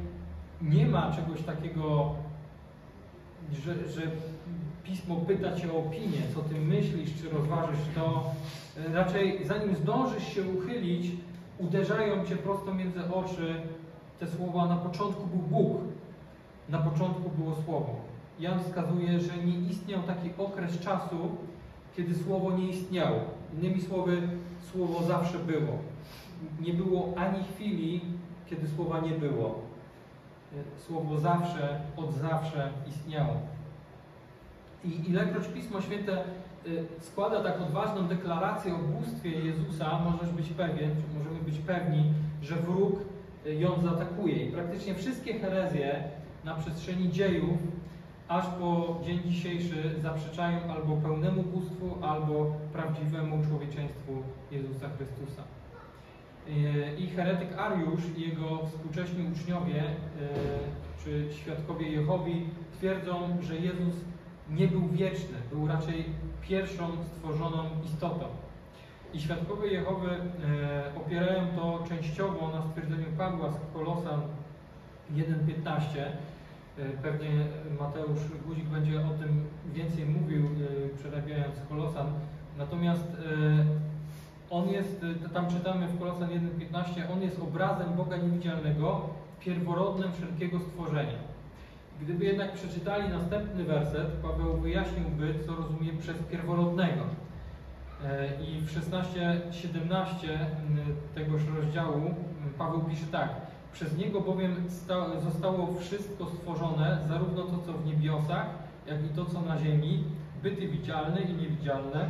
nie 0.61 0.85
ma 0.87 1.11
czegoś 1.11 1.41
takiego, 1.41 2.15
że, 3.51 3.89
że 3.89 4.01
pismo 4.87 5.15
pyta 5.15 5.55
Cię 5.55 5.73
o 5.73 5.77
opinię, 5.77 6.21
co 6.33 6.41
Ty 6.41 6.55
myślisz, 6.55 7.21
czy 7.21 7.29
rozważysz 7.29 7.79
to. 7.95 8.23
E, 8.77 8.93
raczej 8.93 9.47
zanim 9.47 9.75
zdążysz 9.75 10.27
się 10.27 10.41
uchylić, 10.43 11.11
uderzają 11.59 12.25
Cię 12.25 12.35
prosto 12.35 12.73
między 12.73 13.13
oczy 13.13 13.61
te 14.19 14.27
słowa 14.27 14.65
na 14.65 14.75
początku 14.75 15.27
był 15.27 15.39
Bóg. 15.39 15.77
Na 16.69 16.77
początku 16.77 17.29
było 17.29 17.55
Słowo. 17.65 17.95
Jan 18.39 18.59
wskazuje, 18.59 19.19
że 19.19 19.37
nie 19.37 19.69
istniał 19.69 20.03
taki 20.03 20.29
okres 20.37 20.79
czasu, 20.79 21.17
kiedy 21.97 22.15
Słowo 22.15 22.57
nie 22.57 22.69
istniało. 22.69 23.19
Innymi 23.53 23.81
słowy, 23.81 24.21
Słowo 24.71 25.03
zawsze 25.03 25.39
było. 25.39 25.77
Nie 26.59 26.73
było 26.73 27.13
ani 27.17 27.43
chwili, 27.43 28.01
kiedy 28.49 28.67
Słowa 28.67 28.99
nie 28.99 29.11
było. 29.11 29.61
Słowo 30.77 31.19
zawsze, 31.19 31.81
od 31.97 32.13
zawsze 32.13 32.69
istniało. 32.87 33.33
I 34.85 35.09
ilekroć 35.09 35.47
Pismo 35.47 35.81
Święte 35.81 36.23
y, 36.67 36.85
składa 36.99 37.43
tak 37.43 37.61
odważną 37.61 38.07
deklarację 38.07 38.75
o 38.75 38.77
bóstwie 38.77 39.29
Jezusa, 39.29 39.99
możesz 39.99 40.33
być 40.33 40.49
pewien, 40.49 40.91
czy 40.95 41.17
możemy 41.17 41.39
być 41.45 41.57
pewni, 41.57 42.13
że 42.41 42.55
wróg 42.55 42.99
y, 43.45 43.55
ją 43.55 43.81
zaatakuje. 43.81 44.35
I 44.45 44.51
praktycznie 44.51 44.95
wszystkie 44.95 45.39
herezje 45.39 46.03
na 46.45 46.55
przestrzeni 46.55 47.11
dziejów, 47.11 47.57
aż 48.27 48.45
po 48.45 48.99
dzień 49.05 49.21
dzisiejszy, 49.25 49.95
zaprzeczają 50.01 50.59
albo 50.71 50.95
pełnemu 50.95 51.43
bóstwu, 51.43 51.97
albo 52.01 52.53
prawdziwemu 52.73 53.45
człowieczeństwu 53.47 54.11
Jezusa 54.51 54.89
Chrystusa. 54.97 55.43
Y, 56.47 56.95
I 56.97 57.07
heretyk 57.07 57.57
Ariusz 57.57 58.01
i 58.17 58.21
jego 58.29 58.65
współcześni 58.65 59.27
uczniowie, 59.33 59.83
czy 61.03 61.27
świadkowie 61.31 61.89
Jehowi, 61.89 62.49
twierdzą, 62.77 63.37
że 63.41 63.55
Jezus 63.55 63.95
nie 64.49 64.67
był 64.67 64.87
wieczny, 64.87 65.37
był 65.51 65.67
raczej 65.67 66.05
pierwszą 66.41 66.87
stworzoną 67.03 67.63
istotą. 67.85 68.25
I 69.13 69.21
świadkowie 69.21 69.67
Jehowy 69.67 70.09
e, 70.09 70.95
opierają 70.95 71.47
to 71.55 71.83
częściowo 71.89 72.47
na 72.47 72.61
stwierdzeniu 72.61 73.05
Pawła 73.17 73.51
z 73.51 73.73
Kolosan 73.73 74.21
1.15. 75.15 75.99
E, 75.99 76.89
pewnie 77.01 77.29
Mateusz 77.79 78.19
Guzik 78.47 78.65
będzie 78.65 78.99
o 78.99 79.09
tym 79.09 79.43
więcej 79.73 80.05
mówił, 80.05 80.45
e, 80.45 80.97
przerabiając 80.97 81.55
Kolosan. 81.69 82.07
Natomiast 82.57 83.07
on 84.49 84.69
jest, 84.69 85.05
tam 85.33 85.47
czytamy 85.49 85.87
w 85.87 85.99
Kolosan 85.99 86.29
1.15, 86.29 87.11
on 87.13 87.21
jest 87.21 87.39
obrazem 87.39 87.93
Boga 87.93 88.17
niewidzialnego, 88.17 89.09
pierworodnym 89.39 90.13
wszelkiego 90.13 90.59
stworzenia. 90.59 91.36
Gdyby 92.01 92.25
jednak 92.25 92.53
przeczytali 92.53 93.09
następny 93.09 93.63
werset, 93.63 94.07
Paweł 94.07 94.57
wyjaśniłby, 94.57 95.33
co 95.45 95.55
rozumie 95.55 95.93
przez 95.93 96.17
pierworodnego. 96.17 97.01
E, 98.05 98.27
I 98.43 98.61
w 98.61 98.79
16-17 98.79 100.27
tegoż 101.15 101.41
rozdziału 101.55 102.01
Paweł 102.57 102.81
pisze 102.81 103.05
tak. 103.11 103.29
Przez 103.73 103.97
Niego 103.97 104.21
bowiem 104.21 104.55
zostało 105.23 105.73
wszystko 105.79 106.25
stworzone, 106.25 106.99
zarówno 107.07 107.43
to, 107.43 107.57
co 107.65 107.73
w 107.73 107.85
niebiosach, 107.85 108.45
jak 108.87 109.05
i 109.05 109.09
to, 109.09 109.25
co 109.25 109.41
na 109.41 109.59
ziemi, 109.59 110.03
byty 110.43 110.67
widzialne 110.67 111.21
i 111.21 111.33
niewidzialne, 111.33 112.09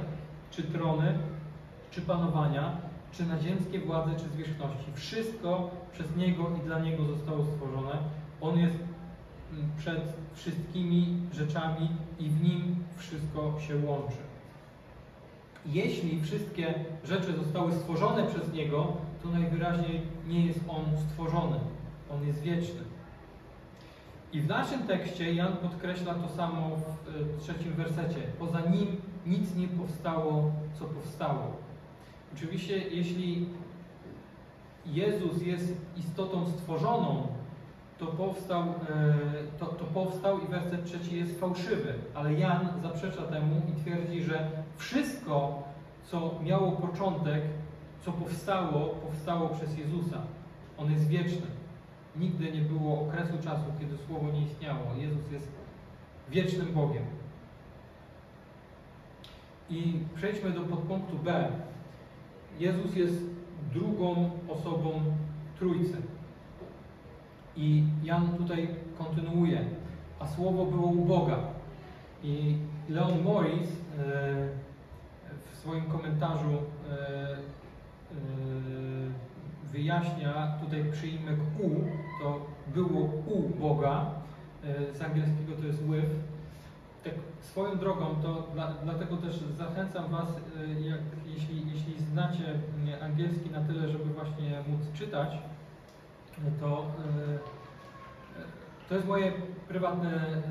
czy 0.51 0.63
trony, 0.63 1.13
czy 1.91 2.01
panowania, 2.01 2.71
czy 3.11 3.25
naziemskie 3.25 3.79
władze, 3.79 4.11
czy 4.17 4.29
zwierzchności. 4.29 4.91
Wszystko 4.93 5.71
przez 5.93 6.15
Niego 6.15 6.49
i 6.57 6.65
dla 6.65 6.79
Niego 6.79 7.05
zostało 7.05 7.45
stworzone. 7.45 7.97
On 8.41 8.59
jest 8.59 8.75
przed 9.77 10.13
wszystkimi 10.33 11.19
rzeczami 11.33 11.89
i 12.19 12.29
w 12.29 12.43
nim 12.43 12.83
wszystko 12.97 13.59
się 13.67 13.75
łączy. 13.75 14.17
Jeśli 15.65 16.21
wszystkie 16.21 16.73
rzeczy 17.03 17.33
zostały 17.33 17.73
stworzone 17.73 18.27
przez 18.27 18.53
Niego, 18.53 18.93
to 19.23 19.29
najwyraźniej 19.29 20.01
nie 20.27 20.45
jest 20.45 20.59
On 20.67 20.85
stworzony. 20.97 21.59
On 22.11 22.27
jest 22.27 22.41
wieczny. 22.41 22.81
I 24.33 24.41
w 24.41 24.47
naszym 24.47 24.83
tekście 24.83 25.33
Jan 25.33 25.57
podkreśla 25.57 26.13
to 26.13 26.29
samo 26.29 26.69
w 26.75 27.09
e, 27.09 27.39
trzecim 27.39 27.73
wersecie. 27.73 28.21
Poza 28.39 28.59
Nim 28.61 29.01
nic 29.25 29.55
nie 29.55 29.67
powstało, 29.67 30.51
co 30.79 30.85
powstało. 30.85 31.55
Oczywiście, 32.35 32.77
jeśli 32.77 33.47
Jezus 34.85 35.41
jest 35.41 35.73
istotą 35.97 36.47
stworzoną, 36.47 37.27
to 37.97 38.05
powstał, 38.05 38.61
e, 38.61 38.73
to, 39.59 39.65
to 39.65 39.85
powstał 39.85 40.39
i 40.39 40.47
werset 40.47 40.85
trzeci 40.85 41.17
jest 41.17 41.39
fałszywy, 41.39 41.93
ale 42.13 42.33
Jan 42.33 42.67
zaprzecza 42.81 43.21
temu 43.21 43.61
i 43.69 43.81
twierdzi, 43.81 44.23
że 44.23 44.49
wszystko, 44.77 45.63
co 46.03 46.39
miało 46.43 46.71
początek, 46.71 47.43
co 48.05 48.11
powstało, 48.11 48.87
powstało 48.87 49.49
przez 49.49 49.77
Jezusa. 49.77 50.21
On 50.77 50.91
jest 50.91 51.07
wieczny. 51.07 51.47
Nigdy 52.15 52.51
nie 52.51 52.61
było 52.61 53.01
okresu 53.01 53.33
czasu, 53.43 53.63
kiedy 53.79 53.97
Słowo 53.97 54.31
nie 54.31 54.41
istniało. 54.41 54.95
Jezus 54.97 55.31
jest 55.31 55.51
wiecznym 56.29 56.73
Bogiem. 56.73 57.03
I 59.69 59.99
przejdźmy 60.15 60.51
do 60.51 60.61
podpunktu 60.61 61.17
B. 61.17 61.51
Jezus 62.59 62.95
jest 62.95 63.23
drugą 63.73 64.29
osobą 64.47 65.01
Trójcy. 65.59 65.97
I 67.57 67.83
Jan 68.03 68.37
tutaj 68.37 68.67
kontynuuje, 68.97 69.65
a 70.19 70.27
słowo 70.27 70.65
było 70.65 70.87
u 70.87 71.05
Boga. 71.05 71.37
I 72.23 72.57
Leon 72.89 73.23
Morris 73.23 73.69
e, 73.69 73.73
w 75.51 75.57
swoim 75.57 75.85
komentarzu 75.85 76.51
e, 76.51 77.33
e, 77.33 77.37
wyjaśnia 79.71 80.57
tutaj 80.61 80.85
przyjmek 80.91 81.37
u, 81.59 81.69
to 82.21 82.45
było 82.73 83.01
u 83.25 83.49
Boga, 83.59 84.05
z 84.93 85.01
angielskiego 85.01 85.53
to 85.61 85.67
jest 85.67 85.83
with. 85.83 86.15
Tak 87.03 87.13
swoją 87.41 87.77
drogą, 87.77 88.05
to 88.21 88.47
dla, 88.53 88.73
dlatego 88.83 89.17
też 89.17 89.39
zachęcam 89.57 90.11
Was, 90.11 90.27
jak, 90.79 90.99
jeśli, 91.27 91.71
jeśli 91.71 92.05
znacie 92.11 92.43
angielski 93.01 93.49
na 93.49 93.61
tyle, 93.61 93.89
żeby 93.89 94.05
właśnie 94.05 94.63
móc 94.67 94.93
czytać, 94.93 95.37
to 96.59 96.85
e, 97.05 97.37
to 98.89 98.95
jest 98.95 99.07
moje 99.07 99.31
prywatne 99.67 100.09
e, 100.09 100.41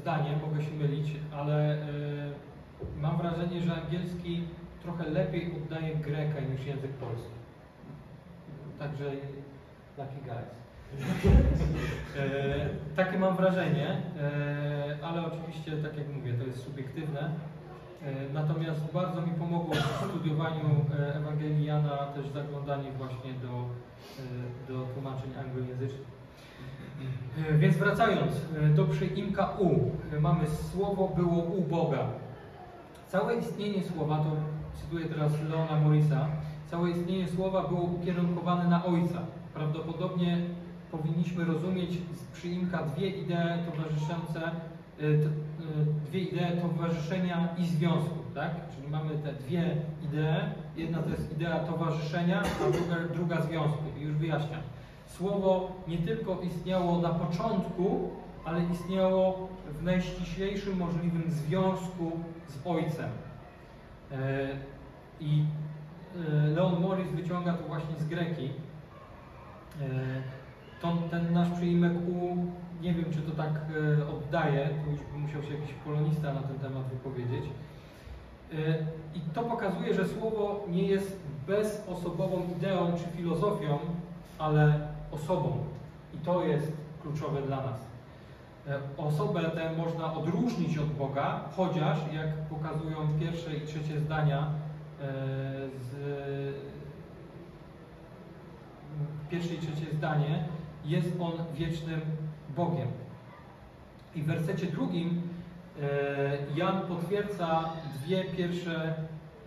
zdanie, 0.00 0.36
mogę 0.46 0.62
się 0.62 0.70
mylić, 0.70 1.16
ale 1.32 1.72
e, 1.72 1.78
mam 2.96 3.18
wrażenie, 3.18 3.60
że 3.60 3.82
angielski 3.82 4.44
trochę 4.82 5.10
lepiej 5.10 5.52
oddaje 5.56 5.96
greka 5.96 6.40
niż 6.40 6.66
język 6.66 6.90
polski. 6.90 7.38
Także 8.78 9.04
lucky 9.98 10.20
guys. 10.24 10.58
takie 12.96 13.18
mam 13.18 13.36
wrażenie, 13.36 14.02
ale 15.02 15.26
oczywiście, 15.26 15.72
tak 15.72 15.96
jak 15.96 16.08
mówię, 16.08 16.32
to 16.32 16.44
jest 16.44 16.64
subiektywne. 16.64 17.30
Natomiast 18.34 18.80
bardzo 18.94 19.22
mi 19.22 19.32
pomogło 19.32 19.74
w 19.74 20.08
studiowaniu 20.08 20.84
Ewangelii 21.14 21.64
Jana 21.64 21.96
też 21.96 22.28
zaglądanie 22.28 22.92
właśnie 22.92 23.32
do 23.32 23.64
E, 24.18 24.72
do 24.72 24.86
tłumaczeń 24.94 25.30
anglojęzycznych. 25.40 26.08
E, 27.48 27.58
więc 27.58 27.76
wracając 27.76 28.32
e, 28.32 28.68
do 28.68 28.84
przyimka 28.84 29.50
U, 29.58 29.90
mamy 30.20 30.46
słowo 30.46 31.08
było 31.16 31.36
u 31.36 31.62
Boga. 31.62 32.06
Całe 33.08 33.36
istnienie 33.36 33.82
słowa, 33.82 34.16
to 34.16 34.30
cytuję 34.80 35.04
teraz 35.06 35.32
Leona 35.48 35.80
Morisa, 35.80 36.26
całe 36.66 36.90
istnienie 36.90 37.28
słowa 37.28 37.68
było 37.68 37.80
ukierunkowane 37.80 38.68
na 38.68 38.84
Ojca. 38.84 39.20
Prawdopodobnie 39.54 40.38
powinniśmy 40.90 41.44
rozumieć 41.44 41.90
z 42.12 42.24
przyimka 42.24 42.82
dwie 42.82 43.08
idee 43.08 43.58
towarzyszące, 43.66 44.50
dwie 46.06 46.20
idee 46.20 46.60
towarzyszenia 46.60 47.48
i 47.58 47.66
związku, 47.66 48.18
tak? 48.34 48.50
Czyli 48.76 48.88
mamy 48.88 49.10
te 49.10 49.32
dwie 49.32 49.76
idee. 50.04 50.40
Jedna 50.76 51.02
to 51.02 51.10
jest 51.10 51.32
idea 51.32 51.58
towarzyszenia, 51.58 52.42
a 52.42 52.70
druga, 52.70 53.14
druga 53.14 53.42
związku. 53.42 53.82
I 53.98 54.02
już 54.02 54.14
wyjaśniam. 54.14 54.60
Słowo 55.06 55.72
nie 55.88 55.98
tylko 55.98 56.40
istniało 56.40 56.98
na 56.98 57.08
początku, 57.08 58.10
ale 58.44 58.64
istniało 58.64 59.48
w 59.78 59.82
najściślejszym 59.82 60.76
możliwym 60.76 61.24
związku 61.28 62.12
z 62.48 62.66
Ojcem. 62.66 63.10
E, 64.12 64.48
I 65.20 65.44
Leon 66.54 66.80
Morris 66.80 67.10
wyciąga 67.10 67.52
to 67.52 67.68
właśnie 67.68 67.96
z 67.96 68.08
Greki. 68.08 68.50
Ten 71.10 71.32
nasz 71.32 71.50
przyimek 71.50 71.92
U, 72.08 72.36
nie 72.82 72.94
wiem 72.94 73.04
czy 73.12 73.22
to 73.22 73.27
tak 73.38 73.54
oddaje, 74.10 74.68
tu 74.68 74.90
już 74.90 75.00
musiał 75.16 75.42
się 75.42 75.54
jakiś 75.54 75.74
polonista 75.74 76.34
na 76.34 76.40
ten 76.40 76.58
temat 76.58 76.82
wypowiedzieć. 76.86 77.44
I 79.14 79.20
to 79.34 79.42
pokazuje, 79.42 79.94
że 79.94 80.08
słowo 80.08 80.64
nie 80.68 80.82
jest 80.82 81.20
bezosobową 81.46 82.42
ideą 82.56 82.92
czy 82.96 83.16
filozofią, 83.16 83.78
ale 84.38 84.88
osobą. 85.10 85.64
I 86.14 86.18
to 86.18 86.44
jest 86.44 86.72
kluczowe 87.02 87.42
dla 87.42 87.56
nas. 87.56 87.80
E, 88.66 88.78
osobę 88.96 89.50
tę 89.50 89.72
można 89.76 90.14
odróżnić 90.14 90.78
od 90.78 90.86
Boga, 90.86 91.40
chociaż, 91.56 91.98
jak 92.12 92.28
pokazują 92.36 92.96
pierwsze 93.20 93.56
i 93.56 93.66
trzecie 93.66 94.00
zdania 94.00 94.50
e, 95.00 95.04
z 95.80 95.94
pierwsze 99.30 99.54
i 99.54 99.58
trzecie 99.58 99.96
zdanie, 99.96 100.44
jest 100.84 101.08
On 101.20 101.32
wiecznym 101.54 102.00
Bogiem. 102.56 102.88
I 104.18 104.22
w 104.22 104.26
wersecie 104.26 104.66
drugim 104.66 105.22
e, 105.82 105.86
Jan 106.56 106.80
potwierdza 106.88 107.64
dwie 107.94 108.24
pierwsze, 108.24 108.94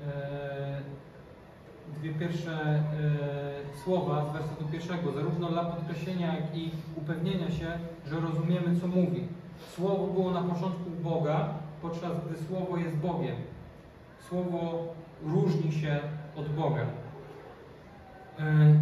e, 0.07 0.81
dwie 1.99 2.13
pierwsze 2.13 2.51
e, 2.51 2.83
słowa 3.83 4.25
z 4.25 4.33
wersetu 4.33 4.65
pierwszego, 4.71 5.11
zarówno 5.11 5.49
dla 5.49 5.65
podkreślenia, 5.65 6.35
jak 6.35 6.55
i 6.57 6.71
upewnienia 6.95 7.51
się, 7.51 7.71
że 8.07 8.19
rozumiemy, 8.19 8.79
co 8.81 8.87
mówi. 8.87 9.27
Słowo 9.75 10.07
było 10.07 10.31
na 10.31 10.41
początku 10.41 10.89
Boga, 11.03 11.49
podczas 11.81 12.11
gdy 12.25 12.45
Słowo 12.47 12.77
jest 12.77 12.95
Bogiem. 12.95 13.35
Słowo 14.29 14.87
różni 15.23 15.71
się 15.71 15.99
od 16.35 16.49
Boga. 16.49 16.85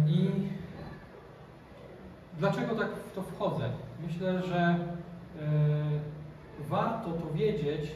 I 0.08 0.28
dlaczego 2.38 2.74
tak 2.74 2.88
w 2.88 3.14
to 3.14 3.22
wchodzę? 3.22 3.70
Myślę, 4.06 4.42
że 4.42 4.78
warto 6.68 7.12
to 7.12 7.34
wiedzieć 7.34 7.90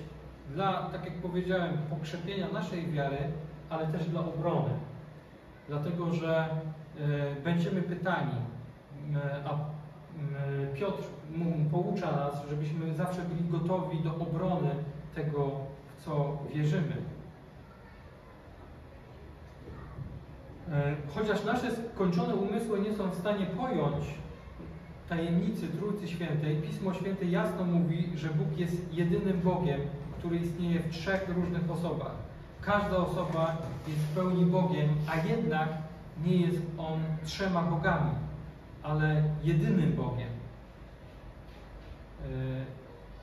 dla, 0.51 0.83
tak 0.83 1.05
jak 1.05 1.15
powiedziałem, 1.15 1.79
pokrzepienia 1.91 2.49
naszej 2.53 2.87
wiary, 2.91 3.19
ale 3.71 3.87
też 3.87 4.09
dla 4.09 4.21
obrony. 4.21 4.71
Dlatego, 5.69 6.15
że 6.15 6.49
e, 7.01 7.35
będziemy 7.45 7.83
pytani, 7.83 8.35
a 9.45 9.75
Piotr 10.75 11.03
poucza 11.71 12.13
nas, 12.13 12.49
żebyśmy 12.51 12.95
zawsze 12.95 13.23
byli 13.23 13.49
gotowi 13.51 14.01
do 14.01 14.15
obrony 14.15 14.71
tego, 15.15 15.51
w 15.87 16.05
co 16.05 16.39
wierzymy. 16.55 16.97
E, 20.73 20.97
chociaż 21.15 21.45
nasze 21.45 21.71
skończone 21.95 22.35
umysły 22.35 22.81
nie 22.81 22.95
są 22.95 23.11
w 23.11 23.15
stanie 23.15 23.47
pojąć 23.47 24.05
tajemnicy 25.09 25.69
Trójcy 25.69 26.09
Świętej, 26.09 26.57
Pismo 26.57 26.95
Święte 26.95 27.25
jasno 27.25 27.65
mówi, 27.65 28.09
że 28.15 28.29
Bóg 28.29 28.59
jest 28.59 28.95
jedynym 28.95 29.41
Bogiem, 29.41 29.81
który 30.19 30.37
istnieje 30.37 30.81
w 30.81 30.91
trzech 30.91 31.29
różnych 31.29 31.71
osobach. 31.71 32.13
Każda 32.61 32.97
osoba 32.97 33.57
jest 33.89 34.01
w 34.01 34.15
pełni 34.15 34.47
Bogiem, 34.47 34.89
a 35.09 35.17
jednak 35.17 35.69
nie 36.25 36.37
jest 36.37 36.63
On 36.79 37.01
trzema 37.25 37.63
bogami, 37.63 38.11
ale 38.83 39.23
jedynym 39.43 39.93
Bogiem. 39.93 40.29
E, 42.25 42.31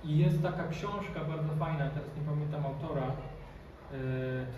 I 0.04 0.18
jest 0.18 0.44
taka 0.44 0.68
książka 0.68 1.20
bardzo 1.30 1.56
fajna, 1.60 1.90
teraz 1.90 2.10
nie 2.18 2.24
pamiętam 2.26 2.66
autora, 2.66 3.04
e, 3.04 3.14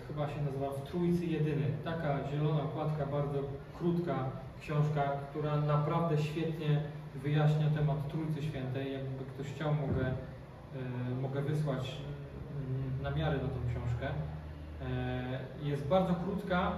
chyba 0.08 0.28
się 0.28 0.42
nazywa 0.42 0.70
W 0.70 0.88
Trójcy 0.90 1.26
Jedyny. 1.26 1.66
Taka 1.84 2.18
zielona 2.30 2.62
okładka, 2.62 3.06
bardzo 3.06 3.38
krótka 3.78 4.14
książka, 4.60 5.02
która 5.30 5.56
naprawdę 5.56 6.18
świetnie 6.18 6.82
wyjaśnia 7.22 7.70
temat 7.70 8.08
Trójcy 8.08 8.42
Świętej. 8.42 8.92
Jakby 8.92 9.24
ktoś 9.24 9.46
chciał, 9.46 9.74
mogę, 9.74 10.06
e, 10.06 10.14
mogę 11.22 11.42
wysłać 11.42 11.96
mm, 12.56 13.02
namiary 13.02 13.36
na 13.36 13.48
tą 13.48 13.60
książkę. 13.70 14.08
Jest 15.62 15.86
bardzo 15.86 16.14
krótka, 16.14 16.72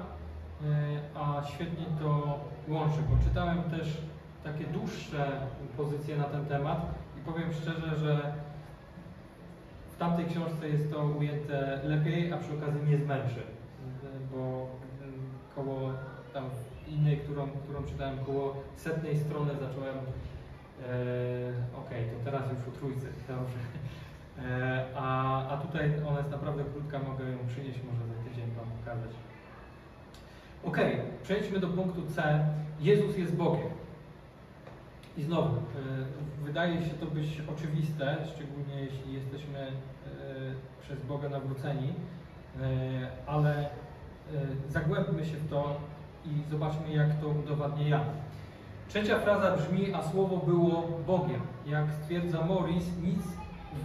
a 1.15 1.43
świetnie 1.45 1.87
to 2.01 2.39
łączy. 2.69 2.99
Poczytałem 3.19 3.63
też 3.63 3.97
takie 4.45 4.65
dłuższe 4.65 5.41
pozycje 5.77 6.17
na 6.17 6.25
ten 6.25 6.47
temat 6.47 6.95
powiem 7.27 7.53
szczerze, 7.53 7.97
że 7.97 8.33
w 9.91 9.99
tamtej 9.99 10.27
książce 10.27 10.69
jest 10.69 10.93
to 10.93 11.05
ujęte 11.05 11.81
lepiej, 11.85 12.33
a 12.33 12.37
przy 12.37 12.53
okazji 12.59 12.81
nie 12.91 12.99
zmęczy, 12.99 13.43
bo 14.33 14.67
koło 15.55 15.93
tam 16.33 16.45
innej, 16.89 17.17
którą, 17.17 17.49
którą 17.49 17.85
czytałem, 17.85 18.19
koło 18.25 18.57
setnej 18.77 19.17
strony 19.19 19.53
zacząłem 19.55 19.97
e, 19.97 20.03
ok, 21.79 21.91
to 21.91 22.25
teraz 22.25 22.43
już 22.53 22.69
u 22.69 22.79
trójcy, 22.79 23.07
dobrze. 23.29 23.59
E, 24.39 24.85
a, 24.97 25.49
a 25.49 25.57
tutaj 25.57 25.93
ona 26.09 26.19
jest 26.19 26.31
naprawdę 26.31 26.65
krótka, 26.65 26.99
mogę 26.99 27.31
ją 27.31 27.39
przynieść, 27.49 27.81
może 27.93 28.07
za 28.07 28.29
tydzień 28.29 28.51
Wam 28.51 28.67
pokazać. 28.79 29.11
Ok, 30.65 30.79
przejdźmy 31.23 31.61
do 31.61 31.69
punktu 31.69 32.03
C. 32.07 32.47
Jezus 32.81 33.19
jest 33.19 33.37
Bogiem. 33.37 33.71
I 35.17 35.23
znowu, 35.23 35.57
e, 35.57 35.61
wydaje 36.45 36.83
się 36.83 36.95
to 36.95 37.07
być 37.07 37.43
oczywiste, 37.57 38.17
szczególnie 38.35 38.81
jeśli 38.81 39.13
jesteśmy 39.13 39.73
przez 40.81 41.03
Boga 41.03 41.29
nawróceni, 41.29 41.93
ale 43.27 43.69
zagłębmy 44.69 45.25
się 45.25 45.37
w 45.37 45.51
to 45.51 45.81
i 46.31 46.51
zobaczmy, 46.51 46.93
jak 46.93 47.21
to 47.21 47.29
udowadnia 47.29 47.89
Jan. 47.89 48.05
Trzecia 48.89 49.19
fraza 49.19 49.57
brzmi, 49.57 49.95
a 49.95 50.03
słowo 50.03 50.37
było 50.37 50.89
Bogiem. 51.07 51.41
Jak 51.67 51.85
stwierdza 52.03 52.45
Morris, 52.45 52.85
nic 53.03 53.23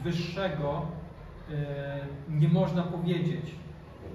wyższego 0.03 0.81
nie 2.29 2.47
można 2.47 2.83
powiedzieć, 2.83 3.55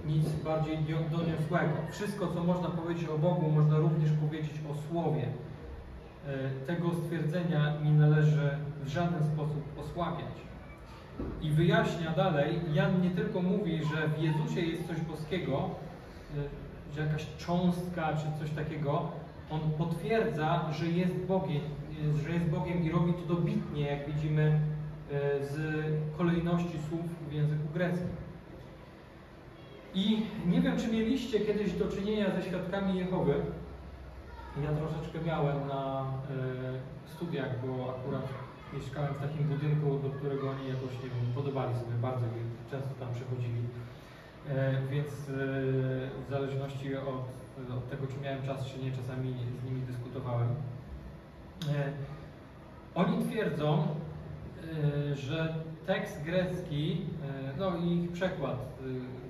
nic 0.06 0.28
bardziej 0.44 0.78
doniosłego. 1.10 1.74
Wszystko, 1.90 2.26
co 2.26 2.44
można 2.44 2.68
powiedzieć 2.68 3.08
o 3.08 3.18
Bogu, 3.18 3.50
można 3.50 3.78
również 3.78 4.10
powiedzieć 4.12 4.54
o 4.70 4.74
Słowie. 4.88 5.28
E, 6.26 6.66
tego 6.66 6.90
stwierdzenia 6.94 7.72
nie 7.84 7.90
należy 7.90 8.50
w 8.84 8.88
żaden 8.88 9.24
sposób 9.24 9.62
osłabiać. 9.78 10.36
I 11.42 11.50
wyjaśnia 11.50 12.10
dalej, 12.10 12.60
Jan 12.72 13.02
nie 13.02 13.10
tylko 13.10 13.42
mówi, 13.42 13.80
że 13.84 14.08
w 14.08 14.22
Jezusie 14.22 14.60
jest 14.60 14.88
coś 14.88 15.00
boskiego, 15.00 15.70
e, 16.36 16.65
że 16.94 17.00
jakaś 17.00 17.26
cząstka 17.38 18.16
czy 18.16 18.44
coś 18.44 18.50
takiego, 18.50 19.08
on 19.50 19.60
potwierdza, 19.78 20.72
że 20.72 20.86
jest 20.86 21.14
Bogiem, 21.14 21.62
e, 22.14 22.22
że 22.22 22.30
jest 22.30 22.46
Bogiem 22.46 22.84
i 22.84 22.90
robi 22.90 23.12
to 23.12 23.34
dobitnie, 23.34 23.80
jak 23.80 24.06
widzimy 24.06 24.60
z 25.40 25.56
kolejności 26.16 26.78
słów 26.88 27.28
w 27.30 27.32
języku 27.32 27.68
greckim. 27.74 28.08
I 29.94 30.22
nie 30.46 30.60
wiem, 30.60 30.76
czy 30.78 30.88
mieliście 30.88 31.40
kiedyś 31.40 31.72
do 31.72 31.88
czynienia 31.88 32.30
ze 32.30 32.42
świadkami 32.42 32.98
Jehowy, 32.98 33.34
ja 34.64 34.70
troszeczkę 34.72 35.18
miałem 35.26 35.68
na 35.68 36.04
y, 37.06 37.14
studiach, 37.14 37.66
bo 37.66 37.96
akurat 37.96 38.28
mieszkałem 38.74 39.14
w 39.14 39.18
takim 39.18 39.44
budynku, 39.48 39.98
do 39.98 40.10
którego 40.10 40.50
oni 40.50 40.68
jakoś, 40.68 40.92
nie 41.02 41.10
wiem, 41.10 41.34
podobali 41.34 41.74
sobie 41.74 41.96
bardzo 42.02 42.26
i 42.26 42.70
często 42.70 42.94
tam 43.00 43.14
przychodzili. 43.14 43.60
E, 44.50 44.72
więc 44.90 45.08
e, 45.08 45.32
w 46.26 46.30
zależności 46.30 46.96
od, 46.96 47.08
od, 47.76 47.90
tego, 47.90 48.06
czy 48.06 48.20
miałem 48.24 48.42
czas, 48.42 48.66
czy 48.66 48.78
nie, 48.78 48.90
czasami 48.90 49.34
z 49.60 49.64
nimi 49.64 49.82
dyskutowałem. 49.82 50.48
E, 51.68 51.92
oni 52.94 53.24
twierdzą, 53.24 53.86
że 55.14 55.54
tekst 55.86 56.22
grecki, 56.22 57.00
no 57.58 57.76
i 57.76 58.04
ich 58.04 58.12
przekład 58.12 58.56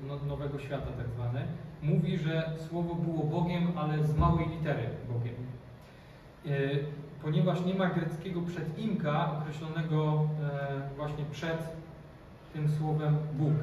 no, 0.09 0.17
Nowego 0.29 0.59
Świata 0.59 0.87
tak 0.97 1.09
zwany, 1.09 1.41
mówi, 1.83 2.19
że 2.19 2.53
Słowo 2.69 2.95
było 2.95 3.25
Bogiem, 3.25 3.79
ale 3.79 4.05
z 4.05 4.17
małej 4.17 4.49
litery 4.49 4.83
Bogiem. 5.13 5.35
Ponieważ 7.23 7.65
nie 7.65 7.75
ma 7.75 7.87
greckiego 7.87 8.43
przedimka 8.43 9.33
określonego 9.39 10.29
właśnie 10.97 11.25
przed 11.33 11.77
tym 12.53 12.69
słowem 12.69 13.17
Bóg. 13.33 13.55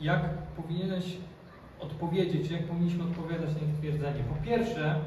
Jak 0.00 0.28
powinieneś 0.56 1.16
odpowiedzieć, 1.80 2.50
jak 2.50 2.62
powinniśmy 2.62 3.04
odpowiadać 3.04 3.48
na 3.54 3.60
ich 3.60 3.78
twierdzenie? 3.78 4.24
Po 4.28 4.46
pierwsze, 4.46 5.00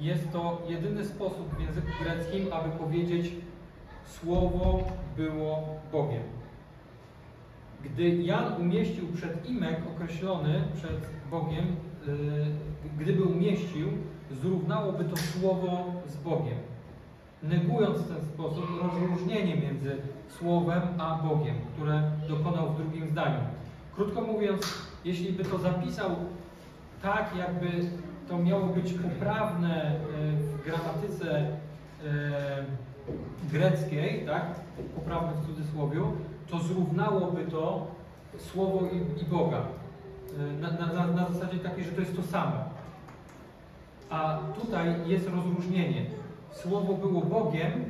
jest 0.00 0.32
to 0.32 0.62
jedyny 0.68 1.04
sposób 1.04 1.54
w 1.56 1.60
języku 1.60 1.88
greckim, 2.02 2.52
aby 2.52 2.70
powiedzieć 2.70 3.32
Słowo 4.04 4.82
było 5.16 5.64
Bogiem. 5.92 6.22
Gdy 7.84 8.22
Jan 8.22 8.60
umieścił 8.60 9.08
przedimek 9.08 9.80
określony 9.96 10.62
przed 10.76 11.10
Bogiem, 11.30 11.64
y, 12.08 12.98
gdyby 12.98 13.24
umieścił, 13.24 13.88
zrównałoby 14.30 15.04
to 15.04 15.16
słowo 15.16 15.84
z 16.06 16.16
Bogiem, 16.16 16.58
negując 17.42 17.98
w 17.98 18.08
ten 18.08 18.24
sposób 18.24 18.64
rozróżnienie 18.82 19.56
między 19.56 19.96
słowem 20.28 20.82
a 20.98 21.14
Bogiem, 21.14 21.54
które 21.74 22.02
dokonał 22.28 22.72
w 22.72 22.76
drugim 22.76 23.10
zdaniu. 23.10 23.40
Krótko 23.94 24.20
mówiąc, 24.20 24.74
jeśli 25.04 25.32
by 25.32 25.44
to 25.44 25.58
zapisał 25.58 26.10
tak, 27.02 27.36
jakby 27.38 27.68
to 28.28 28.38
miało 28.38 28.66
być 28.66 28.92
poprawne 28.92 29.92
y, 29.92 29.96
w 30.36 30.64
gramatyce 30.64 31.40
y, 31.40 31.46
greckiej, 33.52 34.26
tak, 34.26 34.44
poprawne 34.94 35.32
w 35.32 35.46
cudzysłowiu, 35.46 36.12
to 36.50 36.58
zrównałoby 36.58 37.44
to 37.44 37.86
słowo 38.38 38.80
i, 38.86 39.22
i 39.22 39.24
Boga. 39.24 39.58
Y, 39.58 40.60
na, 40.60 40.70
na, 40.70 41.06
na 41.06 41.28
zasadzie 41.28 41.58
takiej, 41.58 41.84
że 41.84 41.92
to 41.92 42.00
jest 42.00 42.16
to 42.16 42.22
samo. 42.22 42.56
A 44.10 44.38
tutaj 44.60 44.94
jest 45.06 45.28
rozróżnienie. 45.28 46.06
Słowo 46.52 46.94
było 46.94 47.20
Bogiem, 47.20 47.84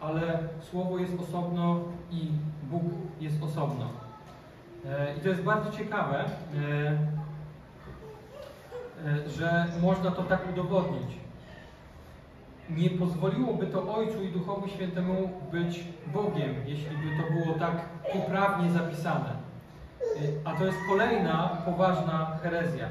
ale 0.00 0.38
Słowo 0.70 0.98
jest 0.98 1.20
osobno 1.20 1.80
i 2.10 2.28
Bóg 2.70 2.82
jest 3.20 3.42
osobno. 3.42 3.97
E, 4.86 5.16
I 5.16 5.20
to 5.20 5.28
jest 5.28 5.42
bardzo 5.42 5.70
ciekawe, 5.70 6.18
e, 6.18 6.28
e, 9.06 9.28
że 9.28 9.66
można 9.82 10.10
to 10.10 10.22
tak 10.22 10.40
udowodnić. 10.52 11.18
nie 12.70 12.90
pozwoliłoby 12.90 13.66
to 13.66 13.94
Ojcu 13.94 14.22
i 14.22 14.28
Duchowi 14.28 14.70
Świętemu 14.70 15.30
być 15.52 15.84
Bogiem, 16.06 16.54
jeśli 16.66 16.96
by 16.96 17.22
to 17.22 17.32
było 17.32 17.58
tak 17.58 17.72
poprawnie 18.12 18.70
zapisane. 18.70 19.30
A 20.44 20.54
to 20.54 20.66
jest 20.66 20.78
kolejna 20.88 21.48
poważna 21.64 22.38
herezja. 22.42 22.88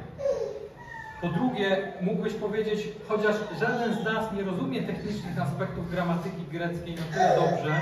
Po 1.22 1.28
drugie, 1.28 1.94
mógłbyś 2.02 2.34
powiedzieć, 2.34 2.88
chociaż 3.08 3.36
żaden 3.60 3.94
z 3.94 4.04
nas 4.04 4.34
nie 4.34 4.44
rozumie 4.44 4.84
technicznych 4.84 5.42
aspektów 5.42 5.92
gramatyki 5.92 6.44
greckiej 6.52 6.96
na 6.96 7.02
tyle 7.14 7.36
dobrze, 7.36 7.82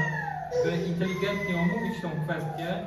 by 0.65 0.88
inteligentnie 0.88 1.56
omówić 1.56 2.02
tą 2.02 2.10
kwestię, 2.24 2.86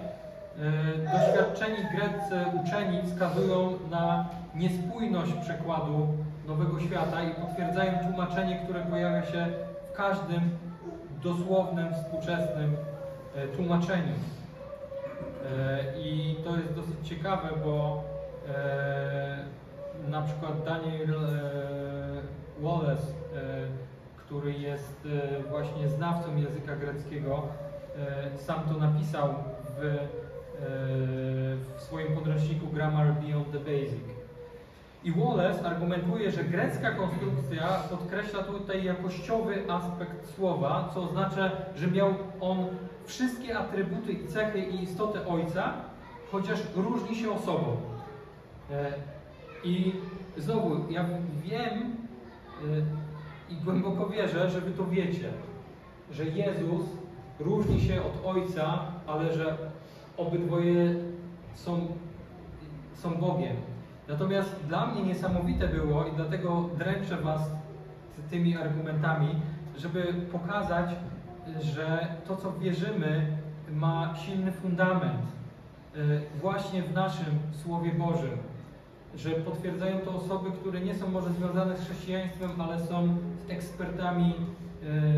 doświadczeni 1.12 1.76
greccy 1.94 2.34
uczeni 2.62 3.02
wskazują 3.02 3.78
na 3.90 4.28
niespójność 4.54 5.32
przekładu 5.32 6.08
Nowego 6.46 6.80
Świata 6.80 7.22
i 7.22 7.34
potwierdzają 7.34 7.92
tłumaczenie, 8.08 8.60
które 8.64 8.80
pojawia 8.80 9.26
się 9.26 9.46
w 9.92 9.96
każdym 9.96 10.50
dosłownym, 11.22 11.94
współczesnym 11.94 12.76
e, 13.34 13.48
tłumaczeniu. 13.48 14.14
E, 15.44 16.00
I 16.00 16.36
to 16.44 16.56
jest 16.56 16.74
dosyć 16.74 17.08
ciekawe, 17.08 17.48
bo 17.64 18.04
e, 18.48 19.38
na 20.08 20.22
przykład 20.22 20.64
Daniel 20.64 21.14
Wallace, 22.60 23.12
który 24.16 24.52
jest 24.52 25.08
właśnie 25.50 25.88
znawcą 25.88 26.36
języka 26.36 26.76
greckiego, 26.76 27.42
sam 28.36 28.60
to 28.68 28.74
napisał 28.74 29.28
w, 29.78 29.98
w 31.76 31.80
swoim 31.80 32.14
podręczniku 32.14 32.66
Grammar 32.66 33.14
Beyond 33.14 33.52
the 33.52 33.58
Basic. 33.58 34.18
I 35.04 35.12
Wallace 35.12 35.66
argumentuje, 35.66 36.30
że 36.30 36.44
grecka 36.44 36.90
konstrukcja 36.90 37.68
podkreśla 37.90 38.42
tutaj 38.42 38.84
jakościowy 38.84 39.70
aspekt 39.70 40.34
słowa, 40.34 40.90
co 40.94 41.02
oznacza, 41.02 41.50
że 41.76 41.86
miał 41.86 42.14
on 42.40 42.66
wszystkie 43.04 43.58
atrybuty 43.58 44.12
i 44.12 44.28
cechy 44.28 44.58
i 44.58 44.82
istotę 44.82 45.26
Ojca, 45.26 45.72
chociaż 46.32 46.58
różni 46.76 47.16
się 47.16 47.32
osobą. 47.32 47.76
E, 48.70 48.92
I 49.64 49.92
znowu, 50.36 50.92
ja 50.92 51.04
wiem 51.44 51.78
e, 51.78 53.52
i 53.52 53.56
głęboko 53.56 54.08
wierzę, 54.08 54.50
że 54.50 54.60
Wy 54.60 54.70
to 54.70 54.86
wiecie, 54.86 55.28
że 56.12 56.24
Jezus 56.24 56.86
różni 57.40 57.80
się 57.80 58.02
od 58.02 58.26
Ojca, 58.26 58.82
ale 59.06 59.34
że 59.34 59.56
obydwoje 60.18 60.94
są, 61.54 61.87
są 62.94 63.14
Bogiem. 63.14 63.57
Natomiast 64.09 64.57
dla 64.68 64.87
mnie 64.87 65.02
niesamowite 65.02 65.68
było 65.68 66.04
i 66.04 66.12
dlatego 66.16 66.68
dręczę 66.78 67.16
Was 67.16 67.50
tymi 68.31 68.57
argumentami, 68.57 69.28
żeby 69.76 70.14
pokazać, 70.33 70.90
że 71.61 72.09
to, 72.26 72.37
co 72.37 72.52
wierzymy, 72.52 73.26
ma 73.72 74.14
silny 74.16 74.52
fundament 74.52 75.22
y, 75.96 76.20
właśnie 76.40 76.83
w 76.83 76.94
naszym 76.94 77.38
Słowie 77.62 77.92
Bożym. 77.92 78.38
Że 79.16 79.31
potwierdzają 79.31 79.98
to 79.98 80.14
osoby, 80.14 80.50
które 80.50 80.81
nie 80.81 80.94
są 80.94 81.11
może 81.11 81.33
związane 81.33 81.76
z 81.76 81.85
chrześcijaństwem, 81.85 82.50
ale 82.61 82.87
są 82.87 83.16
ekspertami 83.48 84.31
y, 84.31 84.35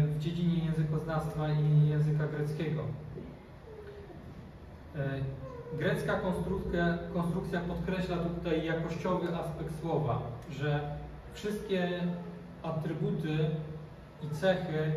w 0.02 0.18
dziedzinie 0.18 0.64
językoznawstwa 0.64 1.48
i 1.48 1.88
języka 1.88 2.26
greckiego. 2.26 2.82
Y, 4.96 4.98
Grecka 5.78 6.14
konstrukcja, 6.14 6.98
konstrukcja 7.14 7.60
podkreśla 7.60 8.16
tutaj 8.16 8.64
jakościowy 8.64 9.36
aspekt 9.36 9.80
słowa, 9.80 10.22
że 10.50 10.80
wszystkie 11.32 11.88
atrybuty 12.62 13.38
i 14.22 14.34
cechy 14.34 14.92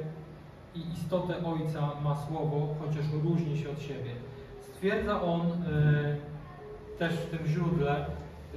i 0.76 0.82
istotę 0.94 1.34
Ojca 1.46 1.92
ma 2.04 2.16
słowo, 2.16 2.76
chociaż 2.80 3.06
różni 3.24 3.58
się 3.58 3.70
od 3.70 3.82
siebie. 3.82 4.12
Stwierdza 4.62 5.22
on 5.22 5.42
y, 5.42 6.98
też 7.00 7.14
w 7.14 7.30
tym 7.30 7.48
źródle, 7.48 8.06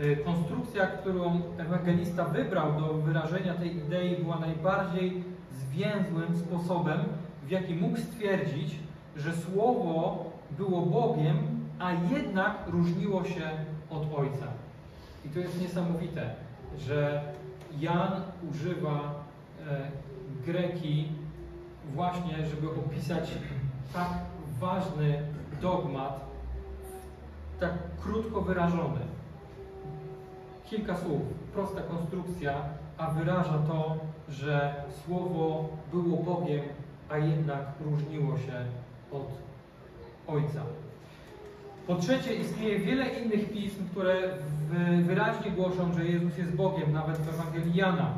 y, 0.02 0.16
konstrukcja, 0.16 0.86
którą 0.86 1.40
ewangelista 1.58 2.24
wybrał 2.24 2.80
do 2.80 2.94
wyrażenia 2.94 3.54
tej 3.54 3.76
idei, 3.76 4.16
była 4.16 4.38
najbardziej 4.38 5.24
zwięzłym 5.52 6.36
sposobem, 6.36 7.00
w 7.46 7.50
jaki 7.50 7.74
mógł 7.74 7.96
stwierdzić, 7.96 8.76
że 9.16 9.32
słowo 9.32 10.24
było 10.58 10.82
Bogiem 10.82 11.56
a 11.78 11.92
jednak 11.92 12.56
różniło 12.66 13.24
się 13.24 13.50
od 13.90 14.18
Ojca. 14.18 14.46
I 15.24 15.28
to 15.28 15.38
jest 15.38 15.60
niesamowite, 15.60 16.30
że 16.78 17.22
Jan 17.78 18.22
używa 18.50 19.24
e, 19.66 19.90
greki 20.46 21.08
właśnie, 21.94 22.46
żeby 22.46 22.70
opisać 22.70 23.30
tak 23.92 24.08
ważny 24.60 25.22
dogmat, 25.62 26.20
tak 27.60 27.72
krótko 28.02 28.42
wyrażony. 28.42 29.00
Kilka 30.64 30.96
słów, 30.96 31.22
prosta 31.54 31.80
konstrukcja, 31.80 32.54
a 32.98 33.10
wyraża 33.10 33.58
to, 33.68 33.96
że 34.28 34.74
Słowo 35.04 35.68
było 35.92 36.22
Bogiem, 36.22 36.64
a 37.08 37.18
jednak 37.18 37.66
różniło 37.80 38.38
się 38.38 38.64
od 39.12 39.45
Ojca. 40.28 40.62
Po 41.86 41.96
trzecie, 41.96 42.34
istnieje 42.34 42.78
wiele 42.78 43.06
innych 43.08 43.52
pism, 43.52 43.88
które 43.90 44.22
wyraźnie 45.02 45.50
głoszą, 45.50 45.94
że 45.94 46.04
Jezus 46.04 46.38
jest 46.38 46.54
Bogiem, 46.54 46.92
nawet 46.92 47.16
w 47.16 47.28
Ewangelii 47.28 47.76
Jana. 47.76 48.14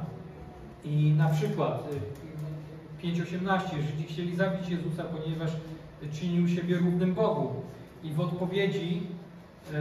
I 0.85 1.15
na 1.19 1.29
przykład 1.29 1.89
5.18 3.03 3.79
y, 3.79 3.83
Żydzi 3.83 4.05
chcieli 4.09 4.37
zabić 4.37 4.69
Jezusa, 4.69 5.05
ponieważ 5.05 5.51
czynił 6.13 6.49
siebie 6.49 6.77
równym 6.77 7.15
Bogu. 7.15 7.55
I 8.05 8.13
w 8.13 8.21
odpowiedzi 8.21 9.03
y, 9.73 9.75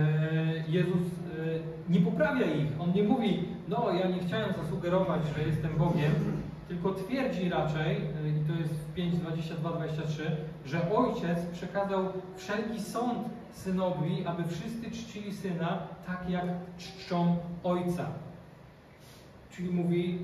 Jezus 0.67 1.01
y, 1.01 1.59
nie 1.89 1.99
poprawia 1.99 2.45
ich. 2.45 2.81
On 2.81 2.93
nie 2.93 3.03
mówi, 3.03 3.43
no 3.67 3.93
ja 3.93 4.07
nie 4.07 4.19
chciałem 4.19 4.53
zasugerować, 4.53 5.21
że 5.35 5.43
jestem 5.43 5.71
Bogiem, 5.77 6.36
tylko 6.67 6.93
twierdzi 6.93 7.49
raczej, 7.49 7.97
i 7.97 8.47
to 8.47 8.59
jest 8.59 8.73
w 8.73 8.95
5.22-23, 8.95 10.23
że 10.65 10.91
Ojciec 10.91 11.45
przekazał 11.53 12.05
wszelki 12.35 12.81
sąd 12.81 13.29
synowi, 13.51 14.25
aby 14.25 14.43
wszyscy 14.43 14.91
czcili 14.91 15.33
syna 15.33 15.79
tak, 16.05 16.29
jak 16.29 16.45
czczą 16.77 17.37
ojca. 17.63 18.05
Czyli 19.51 19.69
mówi, 19.69 20.19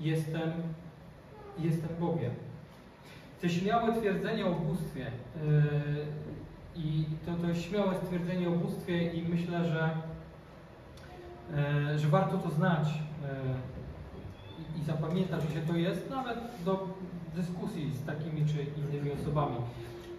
jestem, 0.00 0.52
jestem 1.58 1.88
Bogiem. 2.00 2.30
Te 3.40 3.50
śmiałe 3.50 4.00
twierdzenie 4.00 4.46
o 4.46 4.50
bóstwie 4.50 5.00
yy, 5.00 6.06
i 6.76 7.04
to, 7.26 7.34
to 7.34 7.48
jest 7.48 7.62
śmiałe 7.62 7.94
stwierdzenie 7.96 8.48
o 8.48 8.52
bóstwie 8.52 9.12
i 9.12 9.28
myślę, 9.28 9.64
że, 9.64 9.90
yy, 11.90 11.98
że 11.98 12.08
warto 12.08 12.38
to 12.38 12.50
znać 12.50 12.88
yy, 12.88 13.73
i 14.80 14.84
zapamiętać, 14.84 15.40
że 15.54 15.60
to 15.60 15.76
jest 15.76 16.10
nawet 16.10 16.38
do 16.64 16.88
dyskusji 17.34 17.90
z 17.94 18.06
takimi 18.06 18.46
czy 18.46 18.66
innymi 18.80 19.10
osobami. 19.12 19.56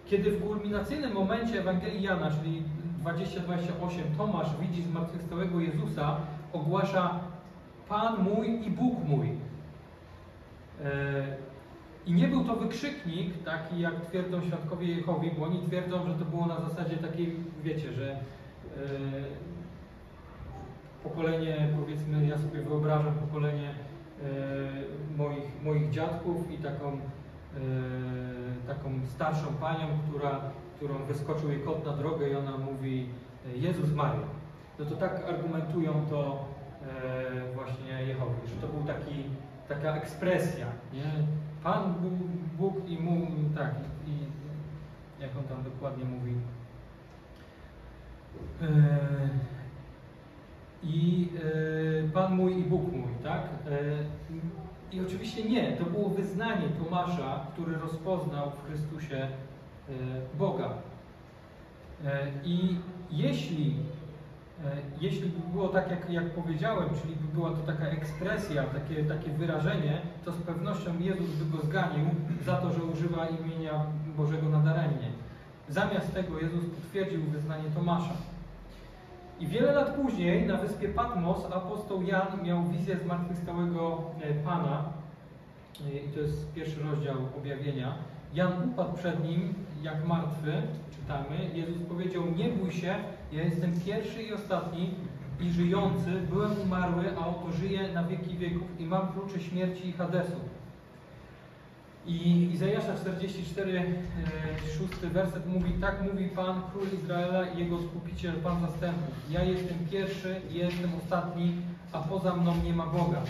Kiedy 0.06 0.30
w 0.30 0.48
kulminacyjnym 0.48 1.12
momencie 1.12 1.60
Ewangelii 1.60 2.02
Jana, 2.02 2.30
czyli 2.30 2.62
20-28, 3.04 4.16
Tomasz 4.16 4.48
widzi 4.60 4.82
zmartwychwstałego 4.82 5.60
Jezusa, 5.60 6.16
ogłasza 6.52 7.20
Pan 7.88 8.22
mój 8.22 8.66
i 8.66 8.70
Bóg 8.70 9.04
mój. 9.04 9.28
E, 10.84 11.36
I 12.06 12.12
nie 12.12 12.28
był 12.28 12.44
to 12.44 12.56
wykrzyknik, 12.56 13.44
taki 13.44 13.80
jak 13.80 14.06
twierdzą 14.06 14.42
świadkowie 14.42 14.86
Jehowi, 14.86 15.30
bo 15.38 15.44
oni 15.44 15.62
twierdzą, 15.66 16.06
że 16.06 16.14
to 16.14 16.24
było 16.24 16.46
na 16.46 16.60
zasadzie 16.60 16.96
takiej, 16.96 17.36
wiecie, 17.64 17.92
że 17.92 18.10
e, 18.12 18.18
pokolenie, 21.02 21.68
powiedzmy, 21.80 22.26
ja 22.26 22.38
sobie 22.38 22.62
wyobrażam 22.62 23.14
pokolenie 23.14 23.74
moich, 25.16 25.62
moich 25.64 25.90
dziadków 25.90 26.50
i 26.50 26.58
taką 26.58 27.00
E, 27.56 28.66
taką 28.66 29.06
starszą 29.06 29.46
panią, 29.60 29.86
która, 30.08 30.40
którą 30.76 30.94
wyskoczył 31.04 31.50
jej 31.50 31.60
kot 31.60 31.84
na 31.86 31.92
drogę 31.92 32.30
i 32.30 32.36
ona 32.36 32.58
mówi 32.58 33.08
e, 33.46 33.56
Jezus 33.56 33.92
Maria. 33.92 34.26
No 34.78 34.84
to 34.84 34.96
tak 34.96 35.24
argumentują 35.28 35.92
to 36.10 36.44
e, 36.82 37.54
właśnie 37.54 38.02
Jehowi, 38.06 38.48
że 38.48 38.66
to 38.66 38.66
był 38.66 38.86
taki, 38.86 39.24
taka 39.68 39.96
ekspresja, 39.96 40.66
nie? 40.92 41.04
Pan 41.62 41.94
Bóg 42.58 42.74
i 42.88 42.98
mu, 42.98 43.26
tak, 43.54 43.74
i, 44.06 44.12
jak 45.22 45.30
on 45.38 45.44
tam 45.44 45.64
dokładnie 45.64 46.04
mówi. 46.04 46.34
I 50.82 51.28
Pan 52.14 52.36
mój 52.36 52.58
i 52.58 52.62
Bóg 52.62 52.92
mój, 52.92 53.12
tak? 53.22 53.42
I 54.92 55.00
oczywiście 55.00 55.44
nie, 55.44 55.72
to 55.72 55.84
było 55.84 56.08
wyznanie 56.08 56.68
Tomasza, 56.68 57.46
który 57.52 57.76
rozpoznał 57.76 58.50
w 58.50 58.66
Chrystusie 58.66 59.16
e, 59.16 59.92
Boga. 60.38 60.70
E, 62.04 62.26
I 62.44 62.76
jeśli 63.10 63.76
jeśli 65.00 65.28
by 65.28 65.52
było 65.52 65.68
tak, 65.68 65.90
jak, 65.90 66.10
jak 66.10 66.30
powiedziałem, 66.30 66.88
czyli 67.02 67.16
by 67.16 67.34
była 67.34 67.50
to 67.50 67.56
taka 67.56 67.84
ekspresja, 67.84 68.64
takie, 68.64 69.04
takie 69.04 69.30
wyrażenie, 69.30 70.00
to 70.24 70.32
z 70.32 70.36
pewnością 70.36 70.98
Jezus 70.98 71.30
by 71.30 71.56
go 71.56 71.64
zganił 71.64 72.06
za 72.44 72.56
to, 72.56 72.72
że 72.72 72.82
używa 72.82 73.26
imienia 73.26 73.86
Bożego 74.16 74.48
nadaremnie. 74.48 75.08
Zamiast 75.68 76.14
tego 76.14 76.40
Jezus 76.40 76.64
potwierdził 76.64 77.22
wyznanie 77.22 77.70
Tomasza. 77.74 78.16
I 79.40 79.46
wiele 79.46 79.72
lat 79.72 79.94
później 79.94 80.46
na 80.46 80.56
wyspie 80.56 80.88
Patmos 80.88 81.44
apostoł 81.52 82.02
Jan 82.02 82.42
miał 82.42 82.64
wizję 82.64 82.98
zmartwychwstałego 82.98 84.02
e, 84.20 84.34
Pana. 84.34 84.84
E, 85.86 85.98
I 85.98 86.08
to 86.08 86.20
jest 86.20 86.52
pierwszy 86.52 86.82
rozdział 86.82 87.16
objawienia. 87.38 87.94
Jan 88.34 88.52
upadł 88.72 88.96
przed 88.96 89.24
nim 89.24 89.54
jak 89.82 90.06
martwy, 90.06 90.52
czytamy. 90.90 91.36
Jezus 91.54 91.82
powiedział, 91.88 92.22
nie 92.36 92.48
bój 92.48 92.72
się, 92.72 92.94
ja 93.32 93.42
jestem 93.42 93.80
pierwszy 93.80 94.22
i 94.22 94.32
ostatni 94.32 94.94
i 95.40 95.50
żyjący, 95.50 96.10
byłem 96.30 96.60
umarły, 96.60 97.04
a 97.18 97.26
oto 97.26 97.52
żyję 97.52 97.88
na 97.94 98.04
wieki 98.04 98.36
wieków 98.36 98.80
i 98.80 98.84
mam 98.86 99.12
klucze 99.12 99.40
śmierci 99.40 99.88
i 99.88 99.92
Hadesu. 99.92 100.40
I 102.06 102.50
Izajasza 102.54 102.94
44, 102.94 103.84
6 104.78 105.04
e, 105.04 105.06
werset 105.06 105.46
mówi, 105.46 105.72
tak 105.80 106.02
mówi 106.02 106.28
Pan, 106.28 106.62
Król 106.72 106.86
Izraela 107.02 107.46
i 107.46 107.58
Jego 107.58 107.78
Skupiciel, 107.78 108.34
Pan 108.34 108.60
Zastępów. 108.60 109.14
Ja 109.30 109.44
jestem 109.44 109.78
pierwszy 109.90 110.40
i 110.50 110.54
jestem 110.54 110.90
ostatni, 111.04 111.52
a 111.92 111.98
poza 111.98 112.36
mną 112.36 112.54
nie 112.64 112.72
ma 112.72 112.86
Boga. 112.86 113.22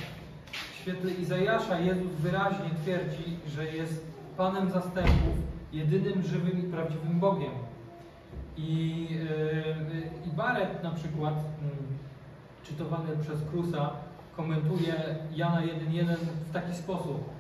W 0.53 0.75
świetle 0.75 1.11
Izajasza 1.11 1.79
Jezus 1.79 2.13
wyraźnie 2.13 2.71
twierdzi, 2.83 3.37
że 3.49 3.65
jest 3.65 4.07
Panem 4.37 4.71
Zastępów, 4.71 5.35
jedynym 5.73 6.23
żywym 6.23 6.69
i 6.69 6.73
prawdziwym 6.73 7.21
Bogiem. 7.21 7.53
I, 8.57 9.03
yy, 9.11 10.11
i 10.27 10.37
Barrett 10.37 10.83
na 10.83 10.91
przykład, 10.91 11.35
yy, 11.35 12.67
czytowany 12.67 13.17
przez 13.23 13.41
Krusa, 13.51 13.91
komentuje 14.37 14.95
Jana 15.35 15.61
1.1 15.61 16.17
w 16.49 16.53
taki 16.53 16.75
sposób 16.75 17.36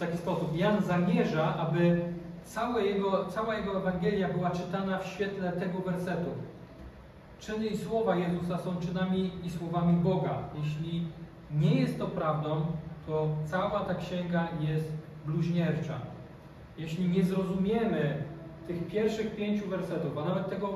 taki 0.00 0.18
sposób. 0.18 0.56
Jan 0.56 0.82
zamierza, 0.82 1.56
aby 1.56 2.00
całe 2.44 2.84
jego, 2.84 3.24
cała 3.24 3.54
jego 3.54 3.78
Ewangelia 3.78 4.28
była 4.28 4.50
czytana 4.50 4.98
w 4.98 5.06
świetle 5.06 5.52
tego 5.52 5.78
wersetu. 5.78 6.30
Czyny 7.38 7.66
i 7.66 7.78
słowa 7.78 8.16
Jezusa 8.16 8.58
są 8.58 8.76
czynami 8.76 9.30
i 9.44 9.50
słowami 9.50 9.96
Boga. 9.96 10.38
Jeśli 10.54 11.06
nie 11.50 11.74
jest 11.74 11.98
to 11.98 12.06
prawdą, 12.06 12.66
to 13.06 13.28
cała 13.44 13.80
ta 13.80 13.94
księga 13.94 14.48
jest 14.60 14.92
bluźniercza. 15.26 15.94
Jeśli 16.78 17.08
nie 17.08 17.24
zrozumiemy 17.24 18.22
tych 18.66 18.86
pierwszych 18.86 19.36
pięciu 19.36 19.68
wersetów, 19.68 20.18
a 20.18 20.24
nawet 20.24 20.50
tego 20.50 20.68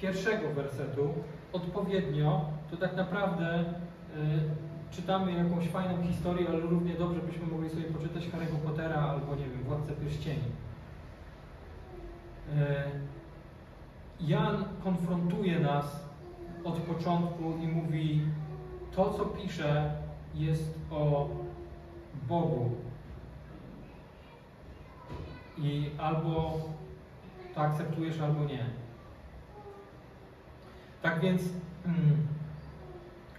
pierwszego 0.00 0.48
wersetu 0.54 1.14
odpowiednio, 1.52 2.44
to 2.70 2.76
tak 2.76 2.96
naprawdę 2.96 3.60
y, 3.60 4.69
czytamy 4.90 5.32
jakąś 5.32 5.68
fajną 5.68 6.02
historię, 6.02 6.48
ale 6.48 6.60
równie 6.60 6.94
dobrze 6.94 7.20
byśmy 7.20 7.46
mogli 7.46 7.70
sobie 7.70 7.84
poczytać 7.84 8.22
Harry'ego 8.28 8.56
Pottera 8.56 8.96
albo, 8.96 9.34
nie 9.34 9.44
wiem, 9.44 9.62
Władcę 9.62 9.92
Pierścieni. 9.92 10.50
E, 12.56 12.90
Jan 14.20 14.64
konfrontuje 14.84 15.60
nas 15.60 16.04
od 16.64 16.74
początku 16.74 17.58
i 17.62 17.68
mówi, 17.68 18.22
to 18.92 19.14
co 19.14 19.24
pisze 19.24 19.94
jest 20.34 20.78
o 20.90 21.28
Bogu. 22.28 22.70
I 25.58 25.90
albo 25.98 26.60
to 27.54 27.60
akceptujesz, 27.60 28.20
albo 28.20 28.44
nie. 28.44 28.64
Tak 31.02 31.20
więc 31.20 31.42
hmm, 31.84 32.26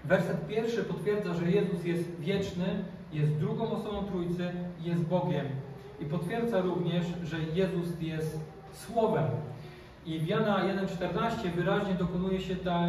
Werset 0.05 0.47
pierwszy 0.47 0.83
potwierdza, 0.83 1.33
że 1.33 1.51
Jezus 1.51 1.85
jest 1.85 2.19
wieczny, 2.19 2.65
jest 3.13 3.37
drugą 3.37 3.71
osobą 3.71 4.03
Trójcy, 4.03 4.51
jest 4.81 5.01
Bogiem. 5.01 5.45
I 5.99 6.05
potwierdza 6.05 6.61
również, 6.61 7.05
że 7.23 7.37
Jezus 7.53 8.01
jest 8.01 8.39
Słowem. 8.73 9.25
I 10.05 10.19
w 10.19 10.27
Jana 10.27 10.57
1,14 10.57 11.51
wyraźnie 11.55 11.93
dokonuje 11.93 12.41
się 12.41 12.55
ta, 12.55 12.87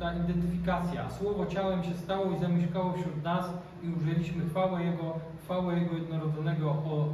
ta 0.00 0.14
identyfikacja. 0.14 1.10
Słowo 1.10 1.46
ciałem 1.46 1.84
się 1.84 1.94
stało 1.94 2.30
i 2.36 2.38
zamieszkało 2.38 2.92
wśród 2.92 3.24
nas 3.24 3.46
i 3.82 3.88
ujrzeliśmy 3.88 4.48
chwałę 4.48 4.84
Jego, 4.84 5.14
chwałę 5.44 5.78
Jego 5.78 5.94
jednorodzonego 5.94 6.70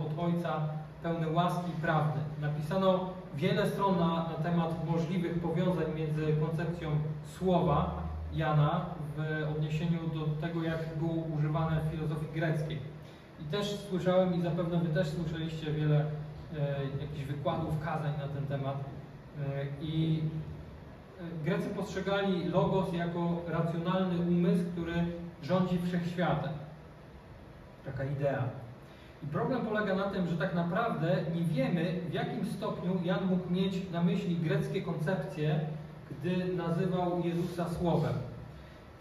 od 0.06 0.18
Ojca, 0.18 0.68
pełne 1.02 1.28
łaski 1.28 1.70
i 1.70 1.80
prawdy. 1.80 2.20
Napisano 2.40 3.10
wiele 3.34 3.66
stron 3.66 3.98
na, 3.98 4.06
na 4.06 4.34
temat 4.42 4.86
możliwych 4.90 5.40
powiązań 5.40 5.84
między 5.96 6.36
koncepcją 6.46 6.90
Słowa 7.38 8.01
Jana 8.34 8.86
w 9.16 9.48
odniesieniu 9.56 9.98
do 10.14 10.26
tego, 10.46 10.62
jak 10.62 10.78
było 10.98 11.12
używane 11.12 11.80
w 11.80 11.90
filozofii 11.90 12.32
greckiej. 12.34 12.78
I 13.40 13.44
też 13.44 13.66
słyszałem, 13.90 14.34
i 14.34 14.42
zapewne 14.42 14.78
Wy 14.78 14.88
też 14.88 15.08
słyszeliście 15.08 15.72
wiele 15.72 16.00
e, 16.00 16.06
jakichś 17.00 17.24
wykładów, 17.24 17.84
kazań 17.84 18.12
na 18.18 18.28
ten 18.28 18.46
temat. 18.46 18.76
E, 18.76 19.66
I 19.80 20.22
e, 21.20 21.44
Grecy 21.44 21.68
postrzegali 21.68 22.44
logos 22.44 22.92
jako 22.92 23.42
racjonalny 23.48 24.20
umysł, 24.20 24.64
który 24.72 24.94
rządzi 25.42 25.78
wszechświatem. 25.78 26.52
Taka 27.84 28.04
idea. 28.04 28.44
I 29.22 29.26
problem 29.26 29.60
polega 29.60 29.94
na 29.94 30.04
tym, 30.04 30.26
że 30.26 30.36
tak 30.36 30.54
naprawdę 30.54 31.16
nie 31.34 31.42
wiemy, 31.42 32.00
w 32.08 32.12
jakim 32.12 32.46
stopniu 32.46 32.98
Jan 33.04 33.26
mógł 33.26 33.50
mieć 33.50 33.90
na 33.90 34.02
myśli 34.02 34.36
greckie 34.36 34.82
koncepcje, 34.82 35.60
gdy 36.20 36.54
nazywał 36.54 37.22
Jezusa 37.24 37.68
Słowem. 37.68 38.14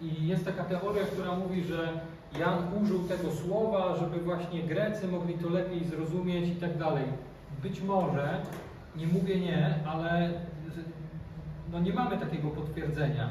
I 0.02 0.28
jest 0.28 0.46
taka 0.46 0.64
teoria, 0.64 1.04
która 1.04 1.36
mówi, 1.36 1.64
że 1.64 2.02
Jan 2.40 2.58
użył 2.84 3.00
tego 3.00 3.32
słowa, 3.32 3.96
żeby 3.96 4.20
właśnie 4.20 4.64
Grecy 4.64 5.08
mogli 5.08 5.34
to 5.34 5.50
lepiej 5.50 5.86
zrozumieć 5.86 6.50
i 6.50 6.56
tak 6.56 6.78
dalej. 6.78 7.04
Być 7.64 7.82
może, 7.82 8.42
nie 8.96 9.08
mówię 9.08 9.40
nie, 9.40 9.76
ale 9.88 10.32
no 11.72 11.80
nie 11.80 11.94
mamy 11.94 12.18
takiego 12.18 12.50
potwierdzenia, 12.50 13.30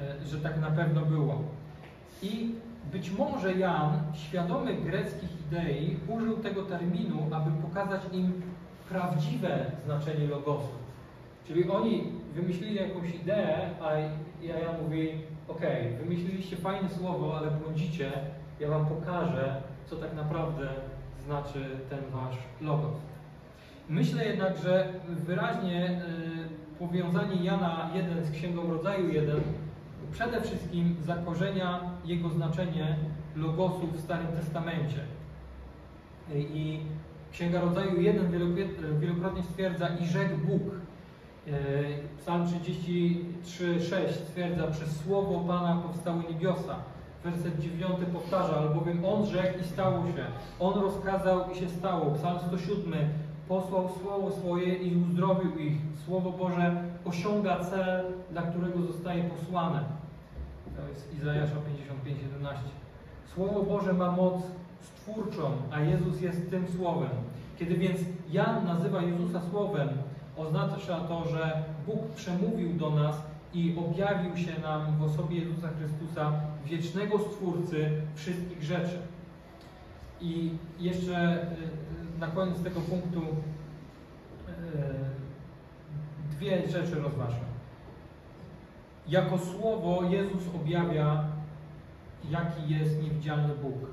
e, 0.00 0.26
że 0.26 0.40
tak 0.40 0.60
na 0.60 0.70
pewno 0.70 1.00
było. 1.00 1.42
I 2.22 2.54
być 2.92 3.10
może 3.10 3.54
Jan, 3.54 4.02
świadomy 4.14 4.74
greckich 4.74 5.30
idei, 5.46 5.96
użył 6.08 6.36
tego 6.36 6.62
terminu, 6.62 7.28
aby 7.32 7.50
pokazać 7.62 8.00
im 8.12 8.42
prawdziwe 8.88 9.66
znaczenie 9.84 10.26
logosu. 10.26 10.68
Czyli 11.46 11.70
oni 11.70 12.12
wymyślili 12.36 12.74
jakąś 12.74 13.14
ideę, 13.14 13.70
a 13.82 13.96
ja, 14.44 14.54
mówię, 14.82 15.12
ok, 15.48 15.60
wymyśliliście 16.00 16.56
fajne 16.56 16.88
słowo, 16.88 17.38
ale 17.38 17.50
błądzicie, 17.50 18.12
ja 18.60 18.68
wam 18.68 18.86
pokażę, 18.86 19.62
co 19.86 19.96
tak 19.96 20.14
naprawdę 20.14 20.68
znaczy 21.26 21.66
ten 21.90 21.98
wasz 22.12 22.36
logos. 22.60 22.94
Myślę 23.88 24.24
jednak, 24.24 24.56
że 24.56 24.88
wyraźnie 25.08 25.90
y, 25.90 26.78
powiązanie 26.78 27.44
Jana 27.44 27.90
1 27.94 28.24
z 28.24 28.30
Księgą 28.30 28.70
Rodzaju 28.70 29.12
1 29.12 29.40
przede 30.12 30.40
wszystkim 30.40 30.96
zakorzenia 31.04 31.80
jego 32.04 32.28
znaczenie 32.28 32.96
logosu 33.36 33.86
w 33.86 34.00
Starym 34.00 34.26
Testamencie. 34.26 35.00
I 36.34 36.80
Księga 37.32 37.60
Rodzaju 37.60 38.00
1 38.00 38.54
wielokrotnie 39.00 39.42
stwierdza 39.42 39.88
i 39.88 40.06
rzekł 40.06 40.36
Bóg. 40.46 40.62
E, 41.46 41.50
Psalm 42.18 42.46
33,6 42.46 44.12
stwierdza, 44.12 44.66
przez 44.66 44.96
słowo 44.96 45.40
Pana 45.40 45.82
powstały 45.82 46.22
niebiosa. 46.30 46.76
Werset 47.24 47.60
9 47.60 47.90
powtarza, 48.12 48.56
albowiem 48.56 49.04
On 49.04 49.26
rzekł 49.26 49.60
i 49.60 49.64
stało 49.64 50.06
się. 50.06 50.26
On 50.60 50.80
rozkazał 50.80 51.50
i 51.50 51.54
się 51.54 51.68
stało. 51.68 52.14
Psalm 52.14 52.38
107 52.48 52.94
posłał 53.48 53.90
słowo 54.02 54.30
swoje 54.30 54.74
i 54.74 54.96
uzdrowił 54.96 55.58
ich. 55.58 55.76
Słowo 56.06 56.30
Boże 56.30 56.82
osiąga 57.04 57.64
cel, 57.64 58.04
dla 58.30 58.42
którego 58.42 58.82
zostaje 58.82 59.24
posłane. 59.24 59.84
To 60.76 60.88
jest 60.88 61.14
Izajasza 61.14 61.54
55:11. 61.54 62.56
Słowo 63.34 63.62
Boże 63.62 63.92
ma 63.92 64.12
moc 64.12 64.42
stwórczą, 64.80 65.50
a 65.70 65.80
Jezus 65.80 66.20
jest 66.20 66.50
tym 66.50 66.66
słowem. 66.76 67.10
Kiedy 67.58 67.74
więc 67.74 68.00
Jan 68.30 68.66
nazywa 68.66 69.02
Jezusa 69.02 69.40
słowem, 69.50 69.88
oznacza 70.36 71.00
to, 71.00 71.28
że 71.28 71.62
Bóg 71.86 72.10
przemówił 72.14 72.72
do 72.72 72.90
nas 72.90 73.16
i 73.54 73.76
objawił 73.78 74.36
się 74.36 74.60
nam 74.60 74.98
w 74.98 75.02
osobie 75.02 75.38
Jezusa 75.38 75.68
Chrystusa, 75.68 76.32
wiecznego 76.64 77.18
Stwórcy 77.18 78.02
wszystkich 78.14 78.62
rzeczy. 78.62 78.98
I 80.20 80.50
jeszcze 80.78 81.42
y, 81.42 82.18
na 82.20 82.26
koniec 82.26 82.62
tego 82.62 82.80
punktu 82.80 83.20
y, 83.20 83.24
dwie 86.30 86.68
rzeczy 86.68 86.94
rozważę. 86.94 87.36
Jako 89.08 89.38
słowo 89.38 90.02
Jezus 90.10 90.42
objawia, 90.54 91.24
jaki 92.30 92.74
jest 92.74 93.02
niewidzialny 93.02 93.54
Bóg. 93.54 93.90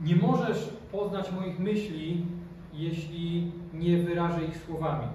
Nie 0.00 0.16
możesz 0.16 0.68
poznać 0.92 1.32
moich 1.32 1.58
myśli, 1.58 2.26
jeśli 2.74 3.52
nie 3.72 3.98
wyrażę 3.98 4.44
ich 4.44 4.56
słowami. 4.56 5.06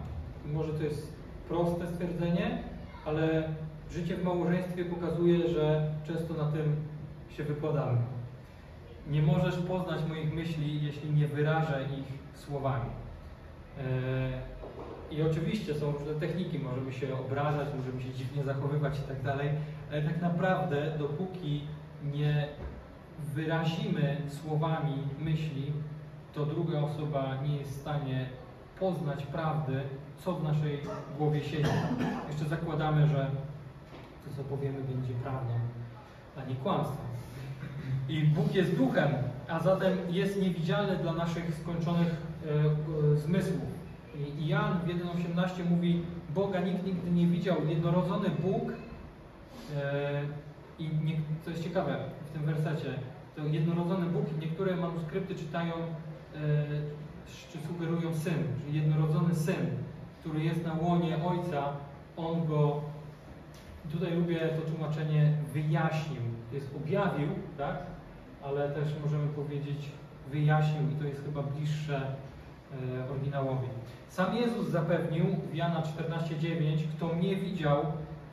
Może 0.54 0.74
to 0.74 0.84
jest 0.84 1.14
proste 1.50 1.88
stwierdzenie, 1.88 2.64
ale 3.06 3.44
życie 3.92 4.16
w 4.16 4.24
małżeństwie 4.24 4.86
pokazuje, 4.86 5.48
że 5.48 5.92
często 6.08 6.34
na 6.34 6.52
tym 6.52 6.76
się 7.30 7.44
wykładamy. 7.44 7.98
Nie 9.10 9.22
możesz 9.22 9.58
poznać 9.58 10.02
moich 10.10 10.34
myśli, 10.34 10.86
jeśli 10.86 11.14
nie 11.14 11.28
wyrażę 11.28 11.86
ich 12.00 12.40
słowami. 12.40 12.90
E, 13.78 14.42
I 15.12 15.22
oczywiście 15.22 15.76
są 15.76 15.92
różne 15.92 16.14
techniki, 16.14 16.60
możemy 16.60 16.94
się 16.94 17.20
obrażać, 17.20 17.68
możemy 17.78 18.02
się 18.02 18.14
dziwnie 18.14 18.44
zachowywać 18.44 19.00
i 19.00 19.02
tak 19.02 19.24
dalej, 19.24 19.50
ale 19.92 20.02
tak 20.02 20.22
naprawdę 20.22 20.92
dopóki 21.00 21.62
nie 22.14 22.48
wyrazimy 23.36 24.18
słowami 24.30 24.94
myśli, 25.20 25.72
to 26.34 26.46
druga 26.46 26.80
osoba 26.80 27.38
nie 27.44 27.58
jest 27.58 27.72
w 27.72 27.82
stanie 27.82 28.30
poznać 28.80 29.26
prawdy, 29.26 29.82
co 30.18 30.34
w 30.34 30.44
naszej 30.44 30.80
głowie 31.18 31.44
siedzi. 31.44 31.70
Jeszcze 32.30 32.46
zakładamy, 32.46 33.08
że 33.08 33.32
to, 34.26 34.38
co 34.38 34.44
powiemy, 34.44 34.80
będzie 34.82 35.14
prawdą, 35.14 35.54
a 36.38 36.50
nie 36.50 36.56
kłamstwem. 36.56 37.08
I 38.10 38.24
Bóg 38.24 38.56
jest 38.56 38.76
duchem, 38.76 39.08
a 39.48 39.60
zatem 39.60 39.98
jest 40.10 40.42
niewidzialny 40.42 40.98
dla 40.98 41.14
naszych 41.14 41.56
skończonych 41.56 42.08
e, 42.08 42.50
e, 43.14 43.18
zmysłów. 43.18 43.62
I, 44.40 44.48
Jan 44.48 44.80
w 44.80 44.88
1,18 44.88 45.70
mówi, 45.70 46.04
Boga 46.36 46.60
nikt 46.60 46.86
nigdy 46.86 47.12
nie 47.12 47.28
widział. 47.28 47.56
Jednorodzony 47.68 48.30
Bóg, 48.30 48.72
e, 49.76 50.22
i 50.80 50.90
nie, 51.04 51.22
co 51.46 51.50
jest 51.50 51.64
ciekawe 51.64 51.98
w 52.26 52.32
tym 52.32 52.46
wersecie, 52.46 52.94
to 53.36 53.44
jednorodzony 53.44 54.06
Bóg, 54.06 54.26
niektóre 54.42 54.76
manuskrypty 54.76 55.36
czytają, 55.36 55.74
czy 57.52 57.68
sugerują 57.68 58.16
syn, 58.16 58.44
czyli 58.62 58.78
jednorodzony 58.78 59.36
syn, 59.36 59.68
który 60.20 60.44
jest 60.44 60.66
na 60.66 60.74
łonie 60.74 61.18
Ojca, 61.26 61.74
On 62.18 62.48
go, 62.48 62.82
tutaj 63.92 64.16
lubię 64.16 64.40
to 64.40 64.72
tłumaczenie, 64.72 65.34
wyjaśnił, 65.54 66.22
jest 66.52 66.76
objawił, 66.76 67.28
tak? 67.58 67.78
ale 68.44 68.70
też 68.70 68.88
możemy 69.04 69.28
powiedzieć 69.28 69.92
wyjaśnił 70.32 70.90
i 70.92 70.96
to 70.96 71.08
jest 71.08 71.24
chyba 71.26 71.42
bliższe 71.44 72.02
e, 72.98 73.10
oryginałowi. 73.12 73.68
Sam 74.10 74.36
Jezus 74.36 74.68
zapewnił 74.68 75.26
w 75.52 75.56
Jana 75.56 75.82
14,9 75.82 76.84
kto 76.96 77.08
mnie 77.08 77.36
widział, 77.36 77.86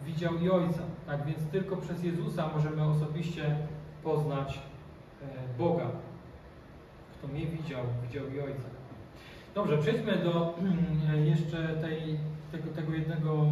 widział 0.04 0.38
i 0.38 0.50
Ojca. 0.50 0.82
Tak 1.06 1.26
więc 1.26 1.38
tylko 1.52 1.76
przez 1.76 2.04
Jezusa 2.04 2.50
możemy 2.54 2.82
osobiście 2.82 3.56
poznać 4.02 4.58
e, 5.22 5.58
Boga. 5.58 5.86
Kto 7.18 7.28
mnie 7.28 7.46
widział, 7.46 7.82
widział 8.02 8.26
i 8.28 8.40
Ojca. 8.40 8.73
Dobrze, 9.54 9.78
przejdźmy 9.78 10.16
do 10.16 10.54
jeszcze 11.24 11.68
tej, 11.68 12.18
tego, 12.52 12.70
tego 12.74 12.92
jednego, 12.92 13.32
e, 13.32 13.46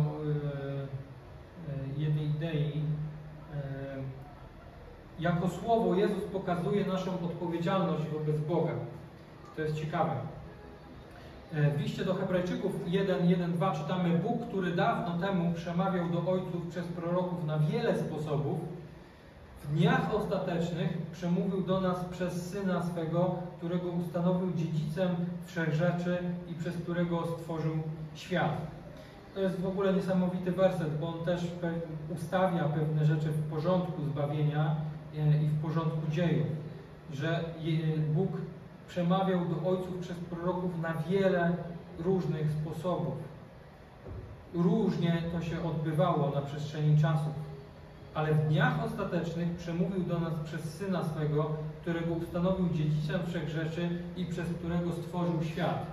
e, 1.72 2.00
jednej 2.00 2.26
idei. 2.26 2.82
Jako 5.20 5.48
słowo 5.48 5.94
Jezus 5.94 6.24
pokazuje 6.24 6.86
naszą 6.86 7.14
odpowiedzialność 7.14 8.04
wobec 8.08 8.40
Boga. 8.40 8.72
To 9.56 9.62
jest 9.62 9.76
ciekawe. 9.76 10.16
W 11.52 11.80
liście 11.80 12.04
do 12.04 12.14
Hebrajczyków 12.14 12.86
1:1-2 12.86 13.72
czytamy: 13.82 14.18
Bóg, 14.18 14.48
który 14.48 14.70
dawno 14.70 15.26
temu 15.26 15.52
przemawiał 15.54 16.08
do 16.08 16.32
ojców 16.32 16.66
przez 16.70 16.86
proroków 16.86 17.46
na 17.46 17.58
wiele 17.58 17.98
sposobów, 17.98 18.60
w 19.64 19.74
dniach 19.74 20.14
ostatecznych 20.14 20.98
przemówił 21.12 21.60
do 21.60 21.80
nas 21.80 22.04
przez 22.04 22.50
Syna 22.50 22.82
swego, 22.82 23.34
którego 23.58 23.88
ustanowił 23.88 24.52
dziedzicem 24.52 25.16
wszechrzeczy 25.46 26.18
i 26.50 26.54
przez 26.54 26.76
którego 26.76 27.26
stworzył 27.26 27.72
świat. 28.14 28.56
To 29.34 29.40
jest 29.40 29.60
w 29.60 29.66
ogóle 29.66 29.94
niesamowity 29.94 30.52
werset, 30.52 30.98
bo 31.00 31.08
on 31.08 31.24
też 31.24 31.46
ustawia 32.14 32.64
pewne 32.64 33.04
rzeczy 33.04 33.28
w 33.28 33.50
porządku 33.50 34.02
zbawienia 34.04 34.76
e, 35.16 35.42
i 35.42 35.46
w 35.46 35.62
porządku 35.62 36.10
dziejów. 36.10 36.46
Że 37.12 37.44
Bóg 38.14 38.30
przemawiał 38.88 39.40
do 39.44 39.70
ojców 39.70 39.98
przez 40.00 40.16
proroków 40.16 40.80
na 40.80 40.94
wiele 40.94 41.56
różnych 41.98 42.52
sposobów. 42.52 43.14
Różnie 44.54 45.22
to 45.32 45.40
się 45.40 45.64
odbywało 45.64 46.30
na 46.34 46.40
przestrzeni 46.40 46.98
czasów 46.98 47.51
ale 48.14 48.34
w 48.34 48.48
dniach 48.48 48.84
ostatecznych 48.84 49.56
przemówił 49.56 50.02
do 50.04 50.20
nas 50.20 50.32
przez 50.44 50.74
Syna 50.74 51.04
swego, 51.04 51.50
którego 51.80 52.14
ustanowił 52.14 52.68
dziedzicem 52.68 53.20
wszech 53.26 53.48
rzeczy 53.48 53.88
i 54.16 54.26
przez 54.26 54.48
którego 54.48 54.92
stworzył 54.92 55.42
świat. 55.42 55.86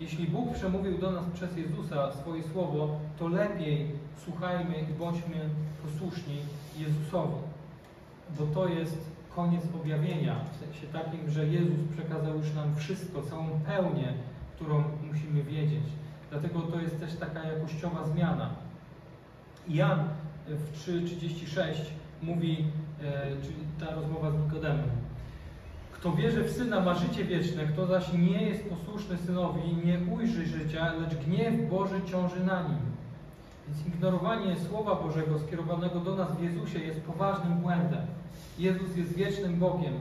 Jeśli 0.00 0.26
Bóg 0.26 0.54
przemówił 0.54 0.98
do 0.98 1.10
nas 1.10 1.24
przez 1.34 1.56
Jezusa 1.56 2.12
swoje 2.12 2.42
słowo, 2.42 2.88
to 3.18 3.28
lepiej 3.28 3.90
słuchajmy 4.24 4.74
i 4.90 4.98
bądźmy 4.98 5.48
posłuszni 5.82 6.36
Jezusowi. 6.78 7.34
Bo 8.38 8.46
to 8.46 8.68
jest 8.68 9.10
koniec 9.36 9.62
objawienia, 9.74 10.36
w 10.52 10.56
sensie 10.56 10.86
takim, 10.86 11.30
że 11.30 11.46
Jezus 11.46 11.78
przekazał 11.96 12.36
już 12.36 12.54
nam 12.54 12.76
wszystko, 12.76 13.22
całą 13.22 13.60
pełnię, 13.66 14.12
którą 14.56 14.84
musimy 15.10 15.42
wiedzieć. 15.42 15.84
Dlatego 16.30 16.60
to 16.60 16.80
jest 16.80 17.00
też 17.00 17.16
taka 17.16 17.44
jakościowa 17.44 18.04
zmiana. 18.04 18.50
Jan 19.68 20.08
w 20.46 20.78
3.36 20.86 21.74
mówi, 22.22 22.64
e, 23.02 23.22
czyli 23.42 23.56
ta 23.80 23.94
rozmowa 23.94 24.30
z 24.30 24.44
Nikodemem. 24.44 24.90
Kto 25.92 26.12
wierzy 26.12 26.44
w 26.44 26.50
Syna 26.50 26.80
ma 26.80 26.94
życie 26.94 27.24
wieczne, 27.24 27.66
kto 27.66 27.86
zaś 27.86 28.12
nie 28.12 28.42
jest 28.42 28.64
posłuszny 28.64 29.18
Synowi, 29.18 29.60
nie 29.84 29.98
ujrzy 30.14 30.46
życia, 30.46 30.92
lecz 30.92 31.14
gniew 31.14 31.70
Boży 31.70 32.00
ciąży 32.10 32.44
na 32.44 32.62
nim. 32.62 32.78
Więc 33.68 33.86
ignorowanie 33.86 34.56
Słowa 34.68 34.94
Bożego 34.94 35.38
skierowanego 35.38 36.00
do 36.00 36.16
nas 36.16 36.36
w 36.36 36.42
Jezusie 36.42 36.78
jest 36.78 37.00
poważnym 37.00 37.58
błędem. 37.58 38.06
Jezus 38.58 38.96
jest 38.96 39.14
wiecznym 39.14 39.58
Bogiem, 39.58 39.94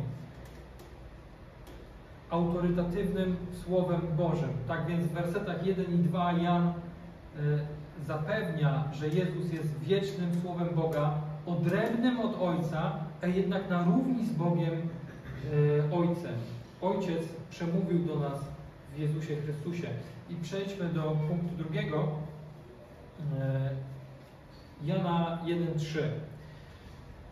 autorytatywnym 2.30 3.36
Słowem 3.64 4.02
Bożym. 4.18 4.50
Tak 4.68 4.86
więc 4.86 5.06
w 5.06 5.12
wersetach 5.12 5.66
1 5.66 5.86
i 5.86 5.98
2 5.98 6.32
Jan 6.32 6.68
e, 6.68 6.72
zapewnia, 8.08 8.84
że 8.94 9.08
Jezus 9.08 9.54
jest 9.54 9.80
wiecznym 9.80 10.42
Słowem 10.42 10.70
Boga, 10.76 11.14
odrębnym 11.46 12.20
od 12.20 12.42
Ojca, 12.42 12.94
a 13.22 13.28
jednak 13.28 13.70
na 13.70 13.84
równi 13.84 14.26
z 14.26 14.32
Bogiem 14.32 14.74
e, 14.74 15.96
Ojcem. 15.96 16.36
Ojciec 16.82 17.24
przemówił 17.50 18.00
do 18.00 18.20
nas 18.20 18.40
w 18.96 19.00
Jezusie 19.00 19.36
Chrystusie. 19.36 19.88
I 20.30 20.36
przejdźmy 20.36 20.90
do 20.90 21.02
punktu 21.02 21.56
drugiego. 21.58 22.08
E, 23.40 23.70
Jana 24.84 25.40
1:3. 25.46 26.00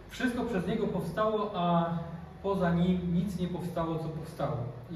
Wszystko 0.10 0.44
przez 0.44 0.68
Niego 0.68 0.88
powstało, 0.88 1.52
a 1.56 1.98
poza 2.44 2.74
Nim 2.74 3.14
nic 3.14 3.40
nie 3.40 3.48
powstało, 3.48 4.00
co 4.00 4.10
powstało. 4.10 4.58
I 4.92 4.96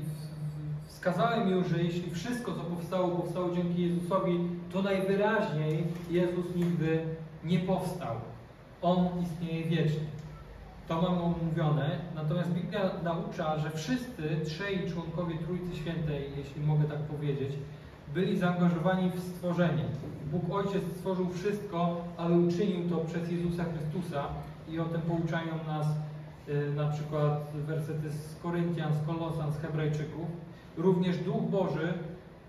Wskazałem 0.94 1.50
już, 1.50 1.68
że 1.68 1.84
jeśli 1.84 2.12
wszystko, 2.12 2.52
co 2.52 2.60
powstało, 2.60 3.10
powstało 3.10 3.56
dzięki 3.56 3.82
Jezusowi, 3.82 4.40
to 4.74 4.82
najwyraźniej 4.82 5.84
Jezus 6.12 6.56
nigdy 6.56 7.06
nie 7.44 7.60
powstał. 7.60 8.16
On 8.82 9.08
istnieje 9.24 9.64
wiecznie. 9.64 10.08
To 10.88 11.02
mamy 11.02 11.22
omówione. 11.22 12.00
Natomiast 12.16 12.50
Biblia 12.50 12.92
naucza, 13.04 13.60
że 13.60 13.70
wszyscy 13.70 14.24
trzej 14.46 14.92
członkowie 14.92 15.36
Trójcy 15.38 15.76
Świętej, 15.76 16.30
jeśli 16.38 16.62
mogę 16.62 16.84
tak 16.84 17.00
powiedzieć, 17.00 17.52
byli 18.14 18.38
zaangażowani 18.38 19.12
w 19.12 19.20
stworzenie. 19.20 19.84
Bóg 20.32 20.44
Ojciec 20.52 20.84
stworzył 20.96 21.30
wszystko, 21.30 22.02
ale 22.18 22.38
uczynił 22.38 22.90
to 22.90 22.98
przez 22.98 23.32
Jezusa 23.32 23.64
Chrystusa 23.64 24.28
i 24.70 24.80
o 24.80 24.86
tym 24.86 25.02
pouczają 25.02 25.52
nas 25.68 25.88
y, 26.50 26.74
na 26.76 26.88
przykład 26.88 27.52
wersety 27.54 28.10
z 28.10 28.36
Koryntian, 28.44 28.94
z 28.94 29.08
Kolosan, 29.08 29.54
z 29.54 29.58
Hebrajczyków. 29.58 30.28
Również 30.78 31.18
Duch 31.18 31.42
Boży 31.42 31.94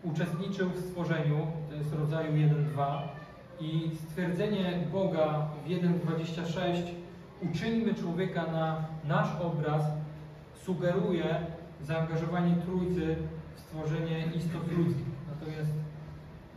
uczestniczył 0.02 0.70
w 0.70 0.78
stworzeniu, 0.78 1.46
to 1.70 1.74
jest 1.74 1.92
rodzaju 1.92 2.32
1-2 2.32 2.98
i 3.60 3.90
stwierdzenie 3.96 4.78
Boga 4.92 5.48
w 5.64 5.68
1.26 5.68 6.82
uczyńmy 7.42 7.94
człowieka 7.94 8.46
na 8.46 8.84
nasz 9.04 9.40
obraz 9.40 9.82
sugeruje 10.64 11.36
zaangażowanie 11.82 12.56
Trójcy 12.56 13.16
w 13.56 13.60
stworzenie 13.60 14.24
istot 14.36 14.72
ludzkich. 14.72 15.06
Natomiast 15.28 15.70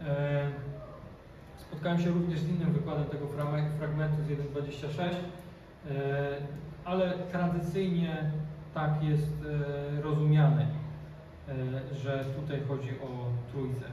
e, 0.02 0.52
spotkałem 1.58 2.00
się 2.00 2.10
również 2.10 2.40
z 2.40 2.50
innym 2.50 2.74
wykładem 2.74 3.06
tego 3.06 3.28
fragmentu 3.80 4.24
z 4.24 4.28
1.26, 4.28 5.02
e, 5.04 5.16
ale 6.86 7.14
tradycyjnie 7.32 8.32
tak 8.74 9.04
jest 9.04 9.34
e, 9.98 10.02
rozumiany. 10.02 10.68
E, 11.50 11.96
że 11.96 12.26
tutaj 12.36 12.62
chodzi 12.68 12.90
o 12.90 13.08
Trójcę. 13.52 13.86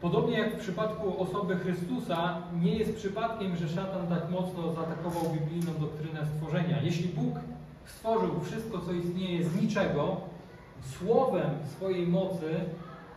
Podobnie 0.00 0.38
jak 0.38 0.54
w 0.54 0.60
przypadku 0.60 1.22
osoby 1.22 1.56
Chrystusa, 1.56 2.42
nie 2.60 2.74
jest 2.74 2.96
przypadkiem, 2.96 3.56
że 3.56 3.68
szatan 3.68 4.06
tak 4.06 4.30
mocno 4.30 4.72
zaatakował 4.72 5.22
biblijną 5.32 5.72
doktrynę 5.80 6.26
stworzenia. 6.26 6.82
Jeśli 6.82 7.08
Bóg 7.08 7.34
stworzył 7.84 8.40
wszystko, 8.40 8.78
co 8.78 8.92
istnieje 8.92 9.44
z 9.44 9.62
niczego, 9.62 10.20
słowem 10.98 11.50
swojej 11.76 12.06
mocy, 12.06 12.60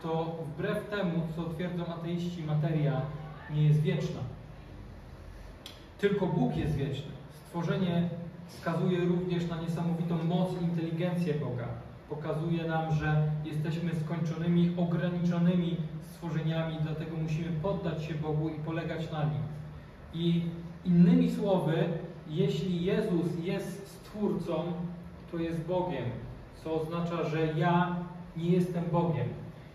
to 0.02 0.36
wbrew 0.46 0.90
temu, 0.90 1.22
co 1.36 1.44
twierdzą 1.44 1.86
ateiści, 1.86 2.42
materia 2.42 3.00
nie 3.54 3.62
jest 3.68 3.80
wieczna. 3.80 4.20
Tylko 5.98 6.26
Bóg 6.26 6.56
jest 6.56 6.74
wieczny. 6.74 7.12
Stworzenie 7.46 8.08
wskazuje 8.48 8.98
również 8.98 9.48
na 9.48 9.60
niesamowitą 9.60 10.24
moc 10.24 10.48
i 10.60 10.64
inteligencję 10.64 11.34
Boga. 11.34 11.85
Pokazuje 12.08 12.64
nam, 12.64 12.94
że 12.94 13.30
jesteśmy 13.44 13.94
skończonymi, 13.94 14.74
ograniczonymi 14.76 15.76
stworzeniami, 16.02 16.76
dlatego 16.82 17.16
musimy 17.16 17.60
poddać 17.62 18.02
się 18.04 18.14
Bogu 18.14 18.48
i 18.48 18.58
polegać 18.58 19.12
na 19.12 19.24
Nim. 19.24 19.42
I 20.14 20.42
innymi 20.84 21.30
słowy, 21.30 21.88
jeśli 22.28 22.84
Jezus 22.84 23.26
jest 23.42 23.88
Stwórcą, 23.88 24.72
to 25.32 25.38
jest 25.38 25.60
Bogiem, 25.60 26.04
co 26.64 26.82
oznacza, 26.82 27.24
że 27.24 27.46
ja 27.46 27.96
nie 28.36 28.50
jestem 28.50 28.84
Bogiem. 28.92 29.28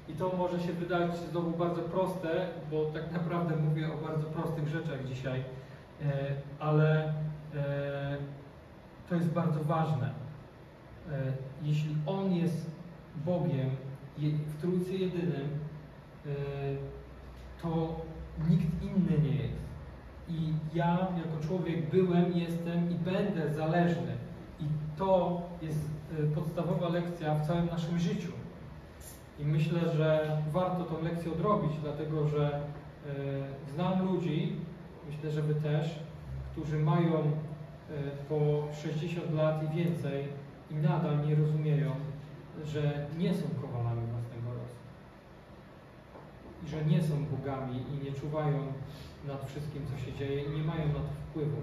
I 0.09 0.13
to 0.13 0.31
może 0.37 0.59
się 0.59 0.73
wydać 0.73 1.17
znowu 1.17 1.51
bardzo 1.51 1.81
proste, 1.81 2.47
bo 2.71 2.85
tak 2.85 3.11
naprawdę 3.11 3.55
mówię 3.55 3.89
o 3.93 4.07
bardzo 4.07 4.25
prostych 4.25 4.67
rzeczach 4.67 5.05
dzisiaj, 5.05 5.43
e, 6.01 6.05
ale 6.59 7.13
e, 7.55 8.17
to 9.09 9.15
jest 9.15 9.29
bardzo 9.29 9.63
ważne. 9.63 10.20
E, 11.09 11.33
jeśli 11.63 11.95
On 12.05 12.33
jest 12.33 12.71
Bogiem 13.25 13.69
w 14.17 14.61
Trójcy 14.61 14.97
Jedynym, 14.97 15.49
to 17.61 18.01
nikt 18.49 18.83
inny 18.83 19.29
nie 19.29 19.35
jest. 19.35 19.61
I 20.29 20.53
ja 20.73 21.07
jako 21.17 21.47
człowiek 21.47 21.89
byłem, 21.89 22.37
jestem 22.37 22.91
i 22.91 22.95
będę 22.95 23.53
zależny. 23.53 24.15
I 24.59 24.63
to 24.97 25.41
jest 25.61 25.89
podstawowa 26.35 26.89
lekcja 26.89 27.35
w 27.35 27.47
całym 27.47 27.65
naszym 27.65 27.99
życiu. 27.99 28.31
I 29.39 29.45
myślę, 29.45 29.79
że 29.97 30.37
warto 30.51 30.83
tą 30.83 31.03
lekcję 31.03 31.31
odrobić, 31.31 31.71
dlatego 31.81 32.27
że 32.27 32.61
znam 33.73 34.05
ludzi, 34.05 34.55
myślę, 35.07 35.31
że 35.31 35.41
Wy 35.41 35.55
też, 35.55 35.99
którzy 36.51 36.79
mają 36.79 37.31
po 38.29 38.67
60 38.73 39.33
lat 39.33 39.63
i 39.63 39.75
więcej 39.75 40.27
i 40.71 40.75
nadal 40.75 41.27
nie 41.27 41.35
rozumieją, 41.35 41.91
że 42.65 43.07
nie 43.17 43.33
są 43.33 43.43
kowalami 43.61 44.07
własnego 44.07 44.49
losu. 44.53 44.75
I 46.65 46.69
że 46.69 46.85
nie 46.85 47.01
są 47.01 47.25
bogami 47.25 47.83
i 47.93 48.05
nie 48.05 48.11
czuwają 48.11 48.73
nad 49.27 49.49
wszystkim, 49.49 49.85
co 49.87 50.05
się 50.05 50.13
dzieje 50.17 50.43
i 50.43 50.49
nie 50.49 50.63
mają 50.63 50.87
na 50.87 50.93
to 50.93 51.13
wpływu. 51.29 51.57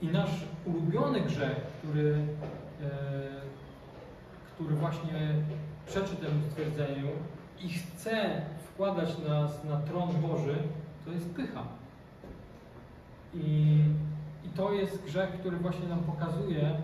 I 0.00 0.06
nasz 0.06 0.30
ulubiony 0.64 1.20
grzech, 1.20 1.56
który, 1.56 2.10
y, 2.10 2.26
który 4.54 4.74
właśnie 4.74 5.34
przeczy 5.86 6.16
temu 6.16 6.42
stwierdzeniu 6.50 7.08
i 7.60 7.68
chce 7.68 8.42
wkładać 8.64 9.18
nas 9.28 9.64
na 9.64 9.80
tron 9.80 10.08
Boży, 10.20 10.56
to 11.04 11.12
jest 11.12 11.34
pycha. 11.34 11.62
I, 13.34 13.78
I 14.44 14.48
to 14.48 14.72
jest 14.72 15.04
grzech, 15.04 15.30
który 15.30 15.56
właśnie 15.56 15.88
nam 15.88 15.98
pokazuje, 15.98 16.82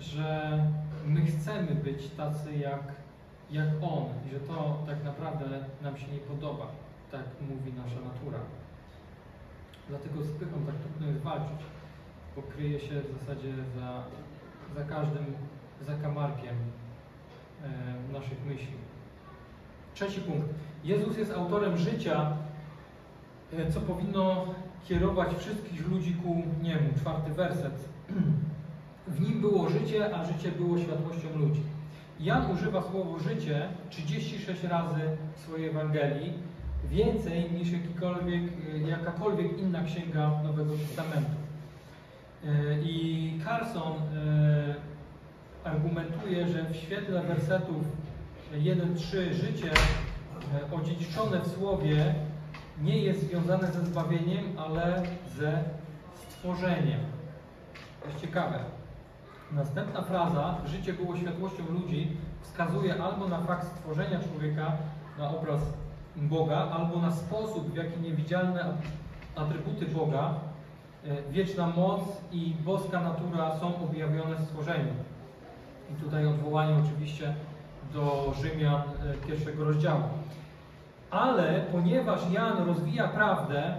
że 0.00 0.58
my 1.06 1.26
chcemy 1.26 1.74
być 1.74 2.10
tacy 2.10 2.56
jak, 2.56 2.82
jak 3.50 3.68
On 3.82 4.06
i 4.26 4.30
że 4.30 4.40
to 4.40 4.84
tak 4.86 5.04
naprawdę 5.04 5.44
nam 5.82 5.96
się 5.96 6.12
nie 6.12 6.18
podoba, 6.18 6.66
tak 7.10 7.24
mówi 7.40 7.72
nasza 7.72 8.00
natura. 8.00 8.38
Dlatego 9.88 10.22
z 10.22 10.30
pychą 10.30 10.66
tak 10.66 10.74
trudno 10.74 11.06
jest 11.06 11.20
walczyć, 11.20 11.62
bo 12.36 12.42
kryje 12.42 12.80
się 12.80 13.00
w 13.00 13.18
zasadzie 13.20 13.52
za, 13.76 14.02
za 14.74 14.84
każdym 14.84 15.24
zakamarkiem 15.80 16.56
E, 17.64 18.12
naszych 18.12 18.44
myśli. 18.46 18.76
Trzeci 19.94 20.20
punkt. 20.20 20.48
Jezus 20.84 21.18
jest 21.18 21.32
autorem 21.32 21.76
życia, 21.76 22.36
e, 23.52 23.72
co 23.72 23.80
powinno 23.80 24.46
kierować 24.84 25.28
wszystkich 25.38 25.88
ludzi 25.88 26.14
ku 26.14 26.42
Niemu. 26.62 26.88
Czwarty 26.98 27.32
werset. 27.32 27.88
W 29.08 29.20
nim 29.20 29.40
było 29.40 29.68
życie, 29.68 30.16
a 30.16 30.24
życie 30.24 30.52
było 30.52 30.78
światłością 30.78 31.38
ludzi. 31.38 31.62
Jan 32.20 32.50
używa 32.50 32.82
słowo 32.82 33.18
życie 33.18 33.68
36 33.90 34.62
razy 34.62 35.00
w 35.36 35.40
swojej 35.40 35.68
Ewangelii, 35.68 36.32
więcej 36.90 37.50
niż 37.52 37.70
jakikolwiek, 37.70 38.42
e, 38.74 38.88
jakakolwiek 38.88 39.58
inna 39.58 39.82
księga 39.82 40.30
Nowego 40.44 40.72
Testamentu. 40.72 41.36
I 42.84 43.32
Carson 43.44 43.92
argumentuje, 45.66 46.48
że 46.48 46.64
w 46.64 46.76
świetle 46.76 47.22
wersetów 47.22 47.84
1-3 48.54 49.32
życie 49.32 49.70
e, 49.72 50.74
odziedziczone 50.76 51.40
w 51.40 51.46
Słowie 51.46 52.14
nie 52.82 52.98
jest 52.98 53.20
związane 53.20 53.72
ze 53.72 53.86
zbawieniem, 53.86 54.58
ale 54.58 55.02
ze 55.38 55.64
stworzeniem. 56.28 57.00
To 58.00 58.08
jest 58.08 58.20
ciekawe. 58.20 58.75
Następna 59.52 60.02
fraza, 60.02 60.54
życie 60.64 60.92
było 60.92 61.16
światłością 61.16 61.62
ludzi, 61.72 62.16
wskazuje 62.40 63.02
albo 63.02 63.28
na 63.28 63.40
fakt 63.40 63.66
stworzenia 63.66 64.20
człowieka, 64.20 64.72
na 65.18 65.30
obraz 65.30 65.60
Boga, 66.16 66.56
albo 66.56 67.00
na 67.00 67.10
sposób, 67.12 67.72
w 67.72 67.76
jaki 67.76 68.00
niewidzialne 68.00 68.74
atrybuty 69.36 69.86
Boga, 69.86 70.34
e, 71.04 71.32
wieczna 71.32 71.66
moc 71.66 72.00
i 72.32 72.54
boska 72.64 73.00
natura 73.00 73.58
są 73.58 73.84
objawione 73.84 74.36
w 74.36 74.44
stworzeniu. 74.44 74.92
I 75.90 76.02
tutaj 76.02 76.26
odwołanie 76.26 76.74
oczywiście 76.84 77.34
do 77.92 78.34
Rzymian 78.40 78.82
e, 78.82 79.26
pierwszego 79.26 79.64
rozdziału. 79.64 80.02
Ale 81.10 81.64
ponieważ 81.72 82.30
Jan 82.30 82.66
rozwija 82.66 83.08
prawdę, 83.08 83.74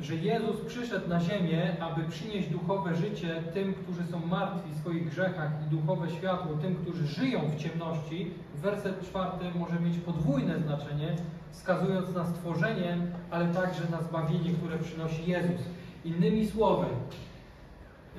że 0.00 0.16
Jezus 0.16 0.60
przyszedł 0.66 1.08
na 1.08 1.20
ziemię, 1.20 1.76
aby 1.80 2.02
przynieść 2.08 2.48
duchowe 2.48 2.96
życie 2.96 3.42
tym, 3.54 3.74
którzy 3.74 4.06
są 4.06 4.26
martwi 4.26 4.70
w 4.72 4.78
swoich 4.78 5.08
grzechach 5.10 5.50
i 5.66 5.70
duchowe 5.76 6.10
światło 6.10 6.56
tym, 6.56 6.76
którzy 6.76 7.06
żyją 7.06 7.40
w 7.40 7.56
ciemności, 7.56 8.30
werset 8.54 9.08
czwarty 9.08 9.44
może 9.54 9.80
mieć 9.80 9.98
podwójne 9.98 10.58
znaczenie, 10.58 11.16
wskazując 11.50 12.14
na 12.14 12.24
stworzenie, 12.24 12.98
ale 13.30 13.54
także 13.54 13.82
na 13.90 14.02
zbawienie, 14.02 14.50
które 14.50 14.78
przynosi 14.78 15.30
Jezus. 15.30 15.60
Innymi 16.04 16.46
słowy, 16.46 16.86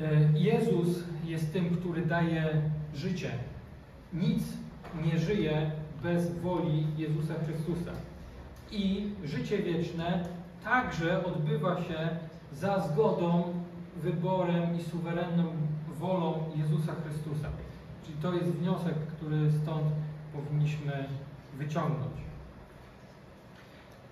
E, 0.02 0.40
Jezus 0.40 1.04
jest 1.26 1.54
tym, 1.54 1.78
który 1.78 2.06
daje 2.06 2.62
życie. 2.96 3.32
Nic 4.14 4.44
nie 5.06 5.20
żyje 5.20 5.72
bez 6.04 6.40
woli 6.40 6.88
Jezusa 6.98 7.34
Chrystusa. 7.46 7.92
I 8.72 9.10
życie 9.24 9.58
wieczne 9.58 10.24
także 10.70 11.26
odbywa 11.26 11.76
się 11.76 12.10
za 12.54 12.80
zgodą, 12.80 13.44
wyborem 13.96 14.80
i 14.80 14.84
suwerenną 14.84 15.44
wolą 16.00 16.44
Jezusa 16.56 16.94
Chrystusa. 17.04 17.48
Czyli 18.06 18.18
to 18.18 18.34
jest 18.34 18.52
wniosek, 18.52 18.94
który 18.96 19.52
stąd 19.64 19.86
powinniśmy 20.34 21.06
wyciągnąć. 21.58 22.18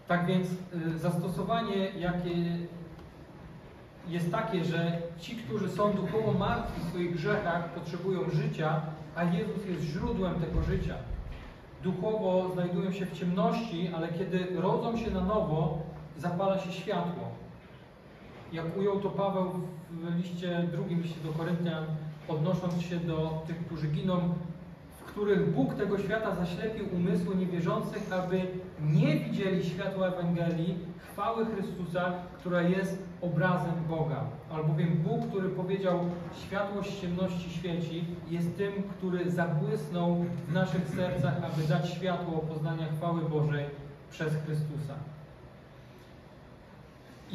Tak 0.08 0.26
więc 0.26 0.48
y, 0.48 0.98
zastosowanie, 0.98 1.90
jakie 1.90 2.30
jest 4.08 4.32
takie, 4.32 4.66
że 4.66 5.02
ci, 5.20 5.36
którzy 5.36 5.70
są 5.70 5.94
duchowo 5.94 6.34
martwi 6.34 6.82
w 6.82 6.90
swoich 6.90 7.16
grzechach, 7.16 7.70
potrzebują 7.70 8.30
życia, 8.30 8.82
a 9.16 9.24
Jezus 9.24 9.66
jest 9.66 9.82
źródłem 9.82 10.36
tego 10.36 10.64
życia. 10.64 10.96
Duchowo 11.84 12.50
znajdują 12.54 12.92
się 12.92 13.06
w 13.06 13.12
ciemności, 13.12 13.90
ale 13.96 14.08
kiedy 14.08 14.48
rodzą 14.62 14.98
się 14.98 15.12
na 15.12 15.22
nowo, 15.22 15.80
zapala 16.18 16.60
się 16.60 16.72
światło. 16.72 17.24
Jak 18.54 18.78
ujął 18.78 19.00
to 19.00 19.10
Paweł 19.10 19.52
w 19.92 20.18
liście, 20.18 20.68
drugim 20.72 21.02
liście 21.02 21.20
do 21.24 21.34
Koryntian, 21.34 21.86
odnosząc 22.28 22.82
się 22.82 22.96
do 22.96 23.44
tych, 23.48 23.66
którzy 23.66 23.88
giną, 23.88 24.34
w 25.00 25.04
których 25.04 25.54
Bóg 25.54 25.74
tego 25.74 26.00
świata 26.00 26.36
zaślepił 26.36 26.86
umysły 26.96 27.36
niewierzących, 27.36 28.14
aby 28.14 28.42
nie 28.82 29.20
widzieli 29.20 29.70
światła 29.70 30.08
Ewangelii, 30.08 30.78
chwały 31.12 31.46
Chrystusa, 31.46 32.14
która 32.40 32.62
jest 32.62 33.04
obrazem 33.22 33.74
Boga. 33.90 34.24
Albowiem 34.52 34.94
Bóg, 34.94 35.30
który 35.30 35.50
powiedział 35.50 36.00
światłość 36.46 37.00
ciemności 37.02 37.50
świeci, 37.50 38.06
jest 38.30 38.58
tym, 38.58 38.74
który 38.98 39.32
zabłysnął 39.32 40.26
w 40.48 40.54
naszych 40.54 40.90
sercach, 40.90 41.36
aby 41.44 41.68
dać 41.68 41.90
światło 41.90 42.38
poznania 42.38 42.86
chwały 42.98 43.22
Bożej 43.22 43.66
przez 44.12 44.34
Chrystusa. 44.34 45.15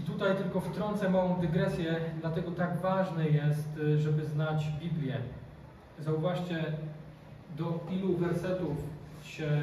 I 0.00 0.02
tutaj 0.02 0.36
tylko 0.36 0.60
wtrącę 0.60 1.10
małą 1.10 1.40
dygresję, 1.40 2.00
dlatego 2.20 2.50
tak 2.50 2.80
ważne 2.80 3.28
jest, 3.28 3.80
żeby 3.96 4.24
znać 4.24 4.66
Biblię. 4.80 5.16
Zauważcie, 5.98 6.64
do 7.58 7.80
ilu 7.90 8.16
wersetów 8.16 8.76
się 9.22 9.44
y, 9.44 9.62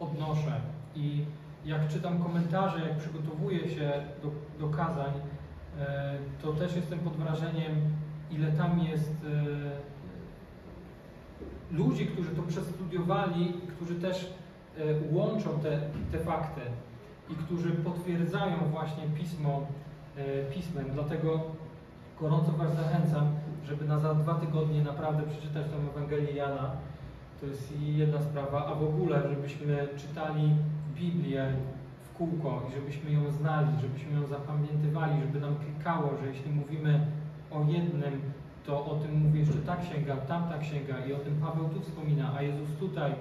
odnoszę 0.00 0.60
i 0.96 1.24
jak 1.64 1.88
czytam 1.88 2.22
komentarze, 2.22 2.80
jak 2.80 2.98
przygotowuję 2.98 3.68
się 3.68 3.92
do, 4.22 4.30
do 4.66 4.76
kazań, 4.76 5.12
e, 5.80 6.12
to 6.42 6.52
też 6.52 6.76
jestem 6.76 6.98
pod 6.98 7.16
wrażeniem, 7.16 7.74
ile 8.30 8.52
tam 8.52 8.78
jest 8.78 9.14
ludzi, 11.70 12.06
którzy 12.06 12.30
to 12.30 12.42
przestudiowali, 12.42 13.52
którzy 13.76 13.94
też 13.94 14.32
łączą 15.12 15.60
te, 15.60 15.80
te 16.12 16.18
fakty. 16.18 16.60
I 17.32 17.34
którzy 17.34 17.70
potwierdzają 17.70 18.56
właśnie 18.70 19.04
pismo 19.18 19.60
e, 20.16 20.44
pismem. 20.44 20.86
Dlatego 20.92 21.40
gorąco 22.20 22.52
Was 22.52 22.76
zachęcam, 22.76 23.26
żeby 23.64 23.84
na 23.84 23.98
za 23.98 24.14
dwa 24.14 24.34
tygodnie 24.34 24.82
naprawdę 24.82 25.22
przeczytać 25.22 25.66
tę 25.66 25.76
Ewangelię 25.90 26.32
Jana. 26.32 26.70
To 27.40 27.46
jest 27.46 27.80
jedna 27.80 28.22
sprawa, 28.22 28.66
a 28.66 28.74
w 28.74 28.84
ogóle, 28.84 29.22
żebyśmy 29.30 29.88
czytali 29.96 30.50
Biblię 30.94 31.52
w 32.02 32.16
kółko 32.16 32.62
i 32.68 32.74
żebyśmy 32.74 33.12
ją 33.12 33.30
znali, 33.30 33.68
żebyśmy 33.80 34.20
ją 34.20 34.26
zapamiętywali, 34.26 35.20
żeby 35.20 35.40
nam 35.40 35.56
klikało, 35.56 36.10
że 36.22 36.28
jeśli 36.28 36.50
mówimy 36.50 37.06
o 37.50 37.64
jednym, 37.64 38.20
to 38.66 38.86
o 38.86 38.94
tym 38.94 39.20
mówi 39.20 39.38
jeszcze 39.38 39.58
ta 39.58 39.76
księga, 39.76 40.16
tamta 40.16 40.58
księga 40.58 41.06
i 41.06 41.12
o 41.12 41.18
tym 41.18 41.40
Paweł 41.40 41.68
tu 41.68 41.80
wspomina, 41.80 42.32
a 42.36 42.42
Jezus 42.42 42.68
tutaj, 42.80 43.12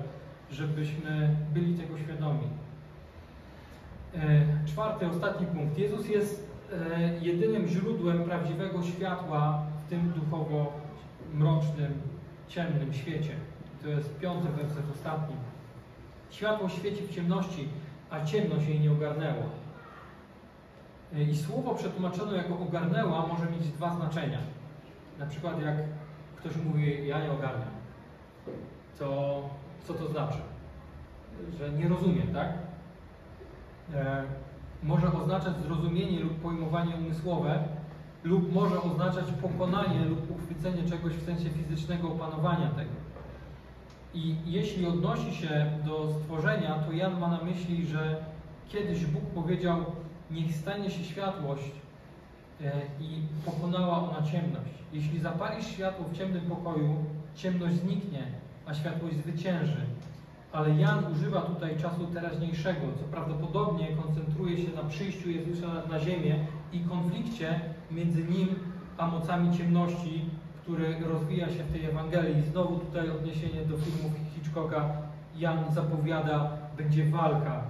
żebyśmy 0.51 1.36
byli 1.53 1.76
tego 1.76 1.97
świadomi. 1.97 2.47
E, 4.16 4.45
czwarty, 4.66 5.07
ostatni 5.07 5.47
punkt. 5.47 5.78
Jezus 5.78 6.10
jest 6.10 6.49
e, 6.91 7.20
jedynym 7.22 7.68
źródłem 7.68 8.24
prawdziwego 8.24 8.84
światła 8.84 9.64
w 9.86 9.89
tym 9.89 10.12
duchowo 10.12 10.74
mrocznym, 11.34 12.01
ciemnym 12.47 12.93
świecie. 12.93 13.32
To 13.84 13.89
jest 13.89 14.20
piąty 14.20 14.47
werset, 14.51 14.84
ostatni. 14.95 15.36
Światło 16.30 16.70
świeci 16.70 17.03
w 17.03 17.16
ciemności, 17.16 17.70
a 18.10 18.26
ciemność 18.26 18.68
jej 18.68 18.80
nie 18.80 18.91
ogarnęło. 18.91 19.43
E, 21.14 21.24
I 21.24 21.38
słowo 21.38 21.76
przetłumaczone 21.76 22.38
jako 22.38 22.60
ogarnęła 22.60 23.28
może 23.28 23.45
mieć 23.45 23.68
dwa 23.68 23.95
znaczenia. 23.95 24.39
Na 25.20 25.26
przykład 25.26 25.62
jak 25.62 25.76
ktoś 26.36 26.55
mówi, 26.55 27.07
ja 27.07 27.24
nie 27.24 27.32
ogarniam, 27.32 27.70
to 28.99 29.41
co 29.88 29.93
to 29.93 30.07
znaczy? 30.07 30.38
Że 31.60 31.70
nie 31.70 31.88
rozumie, 31.88 32.22
tak? 32.34 32.68
E, 33.96 34.24
może 34.84 35.14
oznaczać 35.14 35.54
zrozumienie 35.58 36.20
lub 36.20 36.42
pojmowanie 36.42 36.96
umysłowe, 36.96 37.64
lub 38.24 38.54
może 38.54 38.82
oznaczać 38.82 39.26
pokonanie 39.42 40.06
lub 40.06 40.32
uchwycenie 40.32 40.90
czegoś 40.90 41.14
w 41.14 41.26
sensie 41.26 41.50
fizycznego 41.50 42.08
opanowania 42.08 42.70
tego. 42.70 42.92
I 44.14 44.36
jeśli 44.46 44.86
odnosi 44.88 45.36
się 45.36 45.72
do 45.86 46.14
stworzenia, 46.20 46.76
to 46.76 46.92
Jan 46.92 47.20
ma 47.20 47.28
na 47.28 47.44
myśli, 47.44 47.88
że 47.88 48.16
kiedyś 48.68 49.06
Bóg 49.06 49.24
powiedział, 49.24 49.86
niech 50.32 50.56
stanie 50.56 50.90
się 50.90 51.04
światłość 51.04 51.72
e, 52.62 52.72
i 53.00 53.22
pokonała 53.46 53.98
ona 53.98 54.28
ciemność. 54.32 54.74
Jeśli 54.94 55.20
zapalisz 55.20 55.68
światło 55.68 56.06
w 56.06 56.18
ciemnym 56.18 56.42
pokoju, 56.42 56.96
ciemność 57.36 57.76
zniknie, 57.76 58.24
a 58.66 58.74
światłość 58.74 59.16
zwycięży. 59.16 59.86
Ale 60.52 60.76
Jan 60.76 61.12
używa 61.12 61.41
tutaj 61.41 61.78
czasu 61.78 62.08
teraźniejszego, 62.08 62.88
co 63.00 63.04
prawdopodobnie 63.04 63.88
koncentruje 63.88 64.58
się 64.58 64.72
na 64.76 64.84
przyjściu 64.84 65.30
Jezusa 65.30 65.68
na 65.89 66.00
ziemię 66.00 66.36
i 66.74 66.80
konflikcie 66.80 67.60
między 67.91 68.24
nim 68.24 68.56
a 68.97 69.08
mocami 69.08 69.58
ciemności, 69.58 70.26
który 70.62 71.00
rozwija 71.00 71.50
się 71.50 71.64
w 71.64 71.72
tej 71.72 71.86
Ewangelii. 71.86 72.43
Znowu 72.52 72.80
tutaj 72.80 73.10
odniesienie 73.10 73.66
do 73.66 73.78
filmów 73.78 74.12
Hitchcocka. 74.36 74.89
Jan 75.38 75.74
zapowiada, 75.74 76.52
będzie 76.78 77.06
walka, 77.10 77.62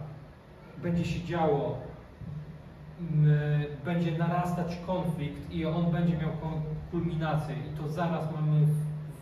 będzie 0.77 1.05
się 1.05 1.25
działo, 1.25 1.77
będzie 3.85 4.17
narastać 4.17 4.77
konflikt 4.87 5.51
i 5.51 5.65
on 5.65 5.91
będzie 5.91 6.17
miał 6.17 6.31
kulminację. 6.91 7.55
I 7.55 7.77
to 7.81 7.89
zaraz 7.89 8.23
mamy 8.35 8.65
w, 8.65 8.71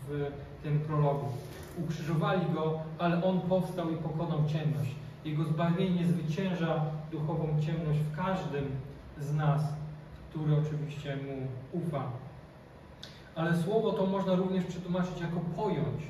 w 0.08 0.62
tym 0.62 0.80
prologu. 0.80 1.26
Ukrzyżowali 1.84 2.46
go, 2.54 2.78
ale 2.98 3.24
on 3.24 3.40
powstał 3.40 3.90
i 3.90 3.96
pokonał 3.96 4.38
ciemność. 4.46 4.94
Jego 5.24 5.44
zbawienie 5.44 6.06
zwycięża 6.06 6.84
duchową 7.12 7.60
ciemność 7.60 7.98
w 7.98 8.16
każdym 8.16 8.64
z 9.18 9.34
nas, 9.34 9.62
który 10.30 10.56
oczywiście 10.56 11.16
mu 11.16 11.46
ufa. 11.72 12.02
Ale 13.34 13.56
słowo 13.56 13.92
to 13.92 14.06
można 14.06 14.34
również 14.34 14.64
przetłumaczyć 14.64 15.20
jako 15.20 15.40
pojąć. 15.56 16.02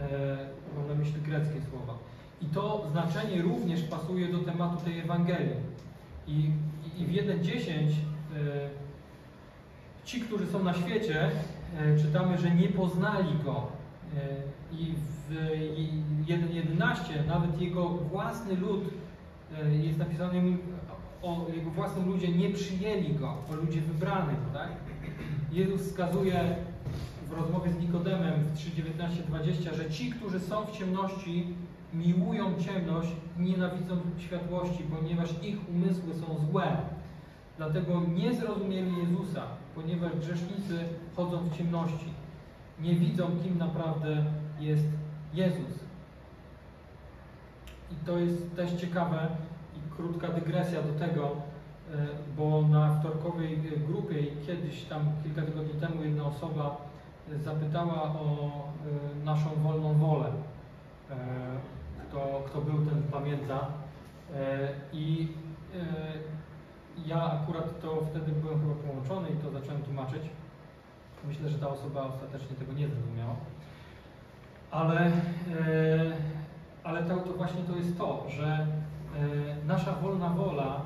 E, 0.00 0.36
mam 0.76 0.88
na 0.88 0.94
myśli 0.94 1.20
greckie 1.22 1.60
słowa. 1.70 1.94
I 2.42 2.46
to 2.46 2.86
znaczenie 2.92 3.42
również 3.42 3.82
pasuje 3.82 4.28
do 4.28 4.38
tematu 4.38 4.84
tej 4.84 4.98
Ewangelii. 4.98 5.56
I, 6.26 6.50
i 6.98 7.06
w 7.06 7.10
1.10 7.10 7.70
e, 7.70 7.90
ci, 10.04 10.20
którzy 10.20 10.46
są 10.46 10.64
na 10.64 10.74
świecie, 10.74 11.30
e, 11.78 11.98
czytamy, 11.98 12.38
że 12.38 12.50
nie 12.50 12.68
poznali 12.68 13.38
Go. 13.44 13.73
E, 14.16 14.74
I 14.76 14.94
w 14.96 15.34
1.11 16.26 17.26
nawet 17.26 17.60
jego 17.60 17.88
własny 17.88 18.56
lud, 18.56 18.84
e, 19.62 19.74
jest 19.74 19.98
napisane 19.98 20.42
o 21.22 21.46
jego 21.56 21.70
własnym 21.70 22.08
ludzie 22.08 22.28
nie 22.28 22.50
przyjęli 22.50 23.14
go, 23.14 23.36
o 23.50 23.54
ludzie 23.54 23.80
wybranych, 23.80 24.38
tak? 24.52 24.68
Jezus 25.52 25.82
wskazuje 25.82 26.56
w 27.28 27.32
rozmowie 27.32 27.70
z 27.72 27.78
Nikodemem 27.78 28.42
w 28.42 28.54
3.19.20, 28.54 29.74
że 29.74 29.90
ci, 29.90 30.10
którzy 30.10 30.40
są 30.40 30.66
w 30.66 30.72
ciemności, 30.72 31.46
miłują 31.94 32.58
ciemność 32.58 33.08
nienawidzą 33.38 33.96
światłości, 34.18 34.82
ponieważ 34.82 35.30
ich 35.42 35.68
umysły 35.68 36.14
są 36.14 36.46
złe. 36.50 36.76
Dlatego 37.56 38.02
nie 38.14 38.34
zrozumieli 38.34 38.92
Jezusa, 38.96 39.42
ponieważ 39.74 40.12
grzesznicy 40.16 40.78
chodzą 41.16 41.38
w 41.38 41.56
ciemności. 41.56 42.13
Nie 42.80 42.94
widzą, 42.94 43.30
kim 43.42 43.58
naprawdę 43.58 44.24
jest 44.60 44.88
Jezus. 45.34 45.84
I 47.92 48.06
to 48.06 48.18
jest 48.18 48.56
też 48.56 48.72
ciekawe 48.72 49.28
i 49.76 49.96
krótka 49.96 50.28
dygresja 50.28 50.82
do 50.82 50.92
tego, 50.92 51.24
e, 51.26 52.06
bo 52.36 52.62
na 52.62 53.00
wtorkowej 53.00 53.58
grupie 53.88 54.20
i 54.20 54.46
kiedyś 54.46 54.84
tam 54.84 55.00
kilka 55.22 55.42
tygodni 55.42 55.80
temu 55.80 56.02
jedna 56.04 56.24
osoba 56.24 56.76
zapytała 57.44 58.02
o 58.02 58.48
e, 59.20 59.24
naszą 59.24 59.50
wolną 59.62 59.94
wolę. 59.94 60.32
E, 61.10 61.14
kto, 62.08 62.42
kto 62.46 62.60
był, 62.60 62.86
ten 62.86 63.02
pamięta. 63.02 63.66
I 64.92 65.28
ja 67.06 67.32
akurat 67.32 67.80
to 67.80 68.06
wtedy 68.10 68.32
byłem 68.32 68.60
chyba 68.60 68.74
połączony 68.74 69.28
i 69.28 69.36
to 69.36 69.50
zacząłem 69.50 69.82
tłumaczyć. 69.82 70.22
Myślę, 71.28 71.48
że 71.48 71.58
ta 71.58 71.68
osoba 71.68 72.02
ostatecznie 72.02 72.56
tego 72.56 72.72
nie 72.72 72.88
zrozumiała. 72.88 73.36
Ale, 74.70 75.00
e, 75.00 75.12
ale 76.84 77.02
to, 77.02 77.16
to 77.16 77.32
właśnie 77.32 77.62
to 77.62 77.76
jest 77.76 77.98
to, 77.98 78.26
że 78.30 78.46
e, 78.46 78.66
nasza 79.66 79.92
wolna 79.92 80.28
wola 80.28 80.80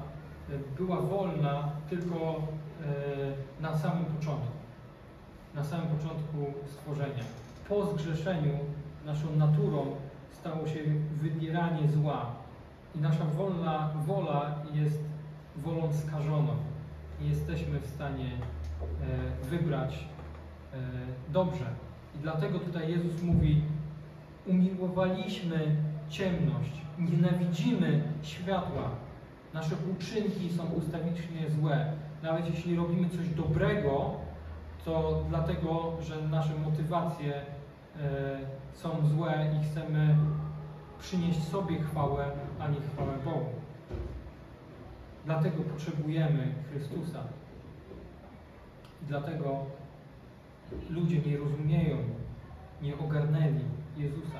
była 0.79 1.01
wolna 1.01 1.69
tylko 1.91 2.17
e, 2.17 3.63
na 3.63 3.79
samym 3.79 4.05
początku. 4.05 4.53
Na 5.55 5.65
samym 5.65 5.87
początku 5.87 6.37
stworzenia. 6.67 7.25
Po 7.69 7.87
zgrzeszeniu 7.87 8.59
naszą 9.07 9.37
naturą 9.37 9.87
stało 10.33 10.69
się 10.69 10.81
wybieranie 11.23 11.89
zła. 11.89 12.27
I 12.95 12.99
nasza 12.99 13.25
wolna 13.25 13.91
wola 14.07 14.55
jest 14.75 14.99
wolą 15.57 15.93
skażoną. 15.93 16.57
Nie 17.21 17.29
jesteśmy 17.29 17.81
w 17.81 17.87
stanie 17.87 18.31
wybrać 19.51 20.05
E, 20.18 20.18
dobrze. 21.29 21.65
I 22.15 22.19
dlatego 22.19 22.59
tutaj 22.59 22.91
Jezus 22.91 23.23
mówi, 23.23 23.63
umiłowaliśmy 24.47 25.77
ciemność, 26.09 26.73
nienawidzimy 26.99 28.03
światła. 28.23 28.91
Nasze 29.55 29.75
uczynki 29.93 30.51
są 30.53 30.67
ustawicznie 30.67 31.51
złe. 31.51 31.93
Nawet 32.23 32.55
jeśli 32.55 32.77
robimy 32.77 33.09
coś 33.09 33.29
dobrego, 33.29 34.15
to 34.85 35.25
dlatego, 35.29 35.93
że 36.03 36.23
nasze 36.23 36.55
motywacje 36.55 37.35
e, 37.35 37.43
są 38.73 39.07
złe 39.07 39.47
i 39.57 39.65
chcemy 39.65 40.17
przynieść 40.99 41.45
sobie 41.45 41.83
chwałę, 41.83 42.25
a 42.61 42.69
nie 42.69 42.81
chwałę 42.81 43.13
Bogu. 43.25 43.47
Dlatego 45.25 45.63
potrzebujemy 45.63 46.55
Chrystusa. 46.71 47.23
I 49.03 49.07
dlatego 49.07 49.67
ludzie 50.91 51.19
nie 51.19 51.37
rozumieją, 51.37 51.97
nie 52.83 52.99
ogarnęli 52.99 53.65
Jezusa. 53.97 54.39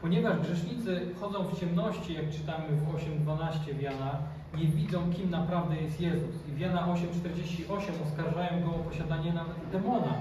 Ponieważ 0.00 0.40
grzesznicy 0.40 1.00
chodzą 1.20 1.44
w 1.44 1.60
ciemności, 1.60 2.14
jak 2.14 2.30
czytamy 2.30 2.64
w 2.68 2.94
8.12 2.94 3.74
w 3.74 3.80
Jana, 3.80 4.18
nie 4.58 4.66
widzą, 4.66 5.12
kim 5.12 5.30
naprawdę 5.30 5.76
jest 5.76 6.00
Jezus. 6.00 6.48
I 6.48 6.52
w 6.52 6.58
Jana 6.58 6.86
8.48 6.86 7.74
oskarżają 8.06 8.64
go 8.64 8.70
o 8.70 8.78
posiadanie 8.78 9.32
nawet 9.32 9.56
demona. 9.72 10.14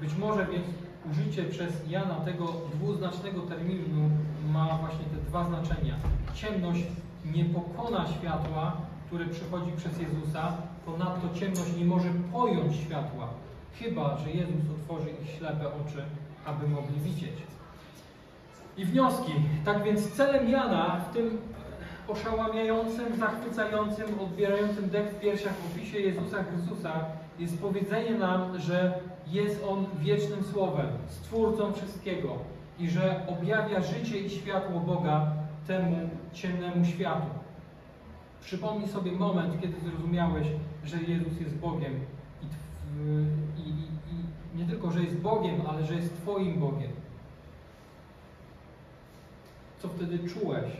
Być 0.00 0.16
może 0.16 0.46
więc 0.46 0.66
użycie 1.10 1.44
przez 1.44 1.88
Jana 1.88 2.14
tego 2.14 2.46
dwuznacznego 2.74 3.40
terminu 3.42 4.10
ma 4.52 4.78
właśnie 4.78 5.04
te 5.04 5.16
dwa 5.28 5.44
znaczenia. 5.44 5.94
Ciemność 6.34 6.84
nie 7.24 7.44
pokona 7.44 8.06
światła, 8.06 8.76
które 9.06 9.26
przychodzi 9.26 9.72
przez 9.72 10.00
Jezusa, 10.00 10.52
ponadto 10.86 11.38
ciemność 11.38 11.76
nie 11.78 11.84
może 11.84 12.08
pojąć 12.32 12.76
światła, 12.76 13.28
chyba 13.78 14.16
że 14.16 14.30
Jezus 14.30 14.62
otworzy 14.80 15.08
ich 15.10 15.30
ślepe 15.30 15.66
oczy, 15.66 16.02
aby 16.44 16.68
mogli 16.68 17.00
widzieć. 17.00 17.32
I 18.76 18.84
wnioski. 18.84 19.32
Tak 19.64 19.82
więc 19.82 20.12
celem 20.12 20.50
Jana 20.50 21.00
w 21.10 21.14
tym 21.14 21.38
oszałamiającym, 22.08 23.16
zachwycającym, 23.18 24.20
odbierającym 24.20 24.90
dech 24.90 25.10
w 25.10 25.20
piersiach 25.20 25.54
opisie 25.72 25.98
Jezusa 25.98 26.44
Chrystusa 26.44 27.04
jest 27.38 27.60
powiedzenie 27.60 28.10
nam, 28.10 28.58
że 28.60 29.00
jest 29.26 29.64
On 29.68 29.86
wiecznym 30.00 30.44
Słowem, 30.44 30.86
Stwórcą 31.08 31.72
wszystkiego 31.72 32.38
i 32.78 32.90
że 32.90 33.26
objawia 33.26 33.82
życie 33.82 34.18
i 34.18 34.30
światło 34.30 34.80
Boga 34.80 35.32
temu 35.66 36.08
ciemnemu 36.32 36.84
światu. 36.84 37.26
Przypomnij 38.40 38.88
sobie 38.88 39.12
moment, 39.12 39.60
kiedy 39.60 39.74
zrozumiałeś, 39.80 40.46
że 40.84 40.96
Jezus 40.96 41.40
jest 41.40 41.56
Bogiem 41.56 42.00
i, 43.58 43.60
i, 43.60 43.72
i 44.14 44.58
nie 44.58 44.66
tylko, 44.66 44.90
że 44.90 45.02
jest 45.02 45.16
Bogiem, 45.16 45.62
ale 45.68 45.84
że 45.84 45.94
jest 45.94 46.16
Twoim 46.16 46.60
Bogiem. 46.60 46.90
Co 49.78 49.88
wtedy 49.88 50.18
czułeś? 50.18 50.70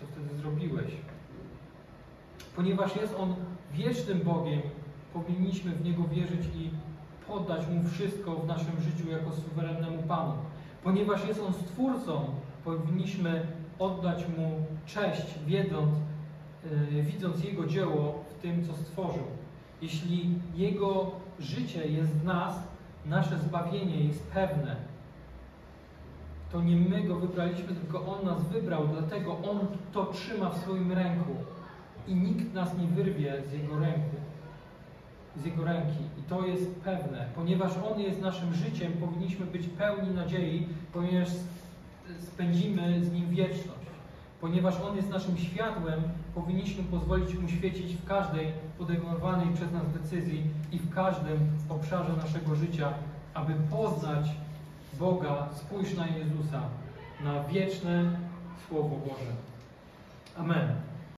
Co 0.00 0.06
wtedy 0.06 0.34
zrobiłeś? 0.34 0.92
Ponieważ 2.56 2.96
jest 2.96 3.14
On 3.18 3.34
wiecznym 3.72 4.20
Bogiem, 4.20 4.60
powinniśmy 5.12 5.72
w 5.72 5.84
Niego 5.84 6.04
wierzyć 6.04 6.46
i 6.54 6.70
poddać 7.26 7.66
Mu 7.68 7.88
wszystko 7.88 8.36
w 8.36 8.46
naszym 8.46 8.80
życiu 8.80 9.10
jako 9.10 9.32
suwerennemu 9.32 10.02
Panu. 10.02 10.32
Ponieważ 10.84 11.28
jest 11.28 11.40
On 11.46 11.52
Stwórcą, 11.52 12.24
powinniśmy 12.64 13.46
oddać 13.78 14.24
Mu 14.28 14.66
cześć, 14.86 15.26
wiedząc, 15.46 15.94
yy, 16.92 17.02
widząc 17.02 17.44
Jego 17.44 17.66
dzieło 17.66 18.24
w 18.30 18.42
tym, 18.42 18.66
co 18.66 18.72
stworzył. 18.72 19.41
Jeśli 19.82 20.34
Jego 20.54 21.10
życie 21.40 21.86
jest 21.86 22.12
w 22.12 22.24
nas, 22.24 22.54
nasze 23.06 23.38
zbawienie 23.38 24.04
jest 24.04 24.26
pewne. 24.26 24.76
To 26.52 26.62
nie 26.62 26.76
my 26.76 27.02
Go 27.02 27.16
wybraliśmy, 27.16 27.74
tylko 27.74 28.06
On 28.06 28.26
nas 28.26 28.48
wybrał, 28.48 28.88
dlatego 28.88 29.38
On 29.38 29.58
to 29.92 30.06
trzyma 30.06 30.50
w 30.50 30.58
swoim 30.58 30.92
ręku 30.92 31.34
i 32.08 32.14
nikt 32.14 32.54
nas 32.54 32.78
nie 32.78 32.86
wyrwie 32.86 33.42
z 33.50 33.52
Jego 33.52 33.78
ręku, 33.78 34.16
z 35.36 35.44
Jego 35.44 35.64
ręki. 35.64 36.02
I 36.18 36.22
to 36.22 36.46
jest 36.46 36.80
pewne. 36.80 37.28
Ponieważ 37.34 37.72
On 37.92 38.00
jest 38.00 38.20
naszym 38.20 38.54
życiem, 38.54 38.92
powinniśmy 38.92 39.46
być 39.46 39.68
pełni 39.68 40.14
nadziei, 40.14 40.66
ponieważ 40.92 41.28
spędzimy 42.18 43.04
z 43.04 43.12
Nim 43.12 43.28
wieczność. 43.28 43.81
Ponieważ 44.42 44.80
On 44.80 44.96
jest 44.96 45.10
naszym 45.10 45.38
światłem, 45.38 46.02
powinniśmy 46.34 46.84
pozwolić 46.84 47.34
Mu 47.34 47.48
świecić 47.48 47.94
w 47.94 48.04
każdej 48.04 48.52
podejmowanej 48.78 49.54
przez 49.54 49.72
nas 49.72 49.92
decyzji 49.92 50.42
i 50.72 50.78
w 50.78 50.94
każdym 50.94 51.38
obszarze 51.68 52.12
naszego 52.12 52.54
życia, 52.54 52.92
aby 53.34 53.54
poznać 53.70 54.26
Boga, 54.98 55.48
spójrz 55.54 55.94
na 55.94 56.06
Jezusa, 56.06 56.60
na 57.24 57.44
wieczne 57.44 58.16
Słowo 58.68 58.96
Boże. 58.96 59.32
Amen. 60.38 60.91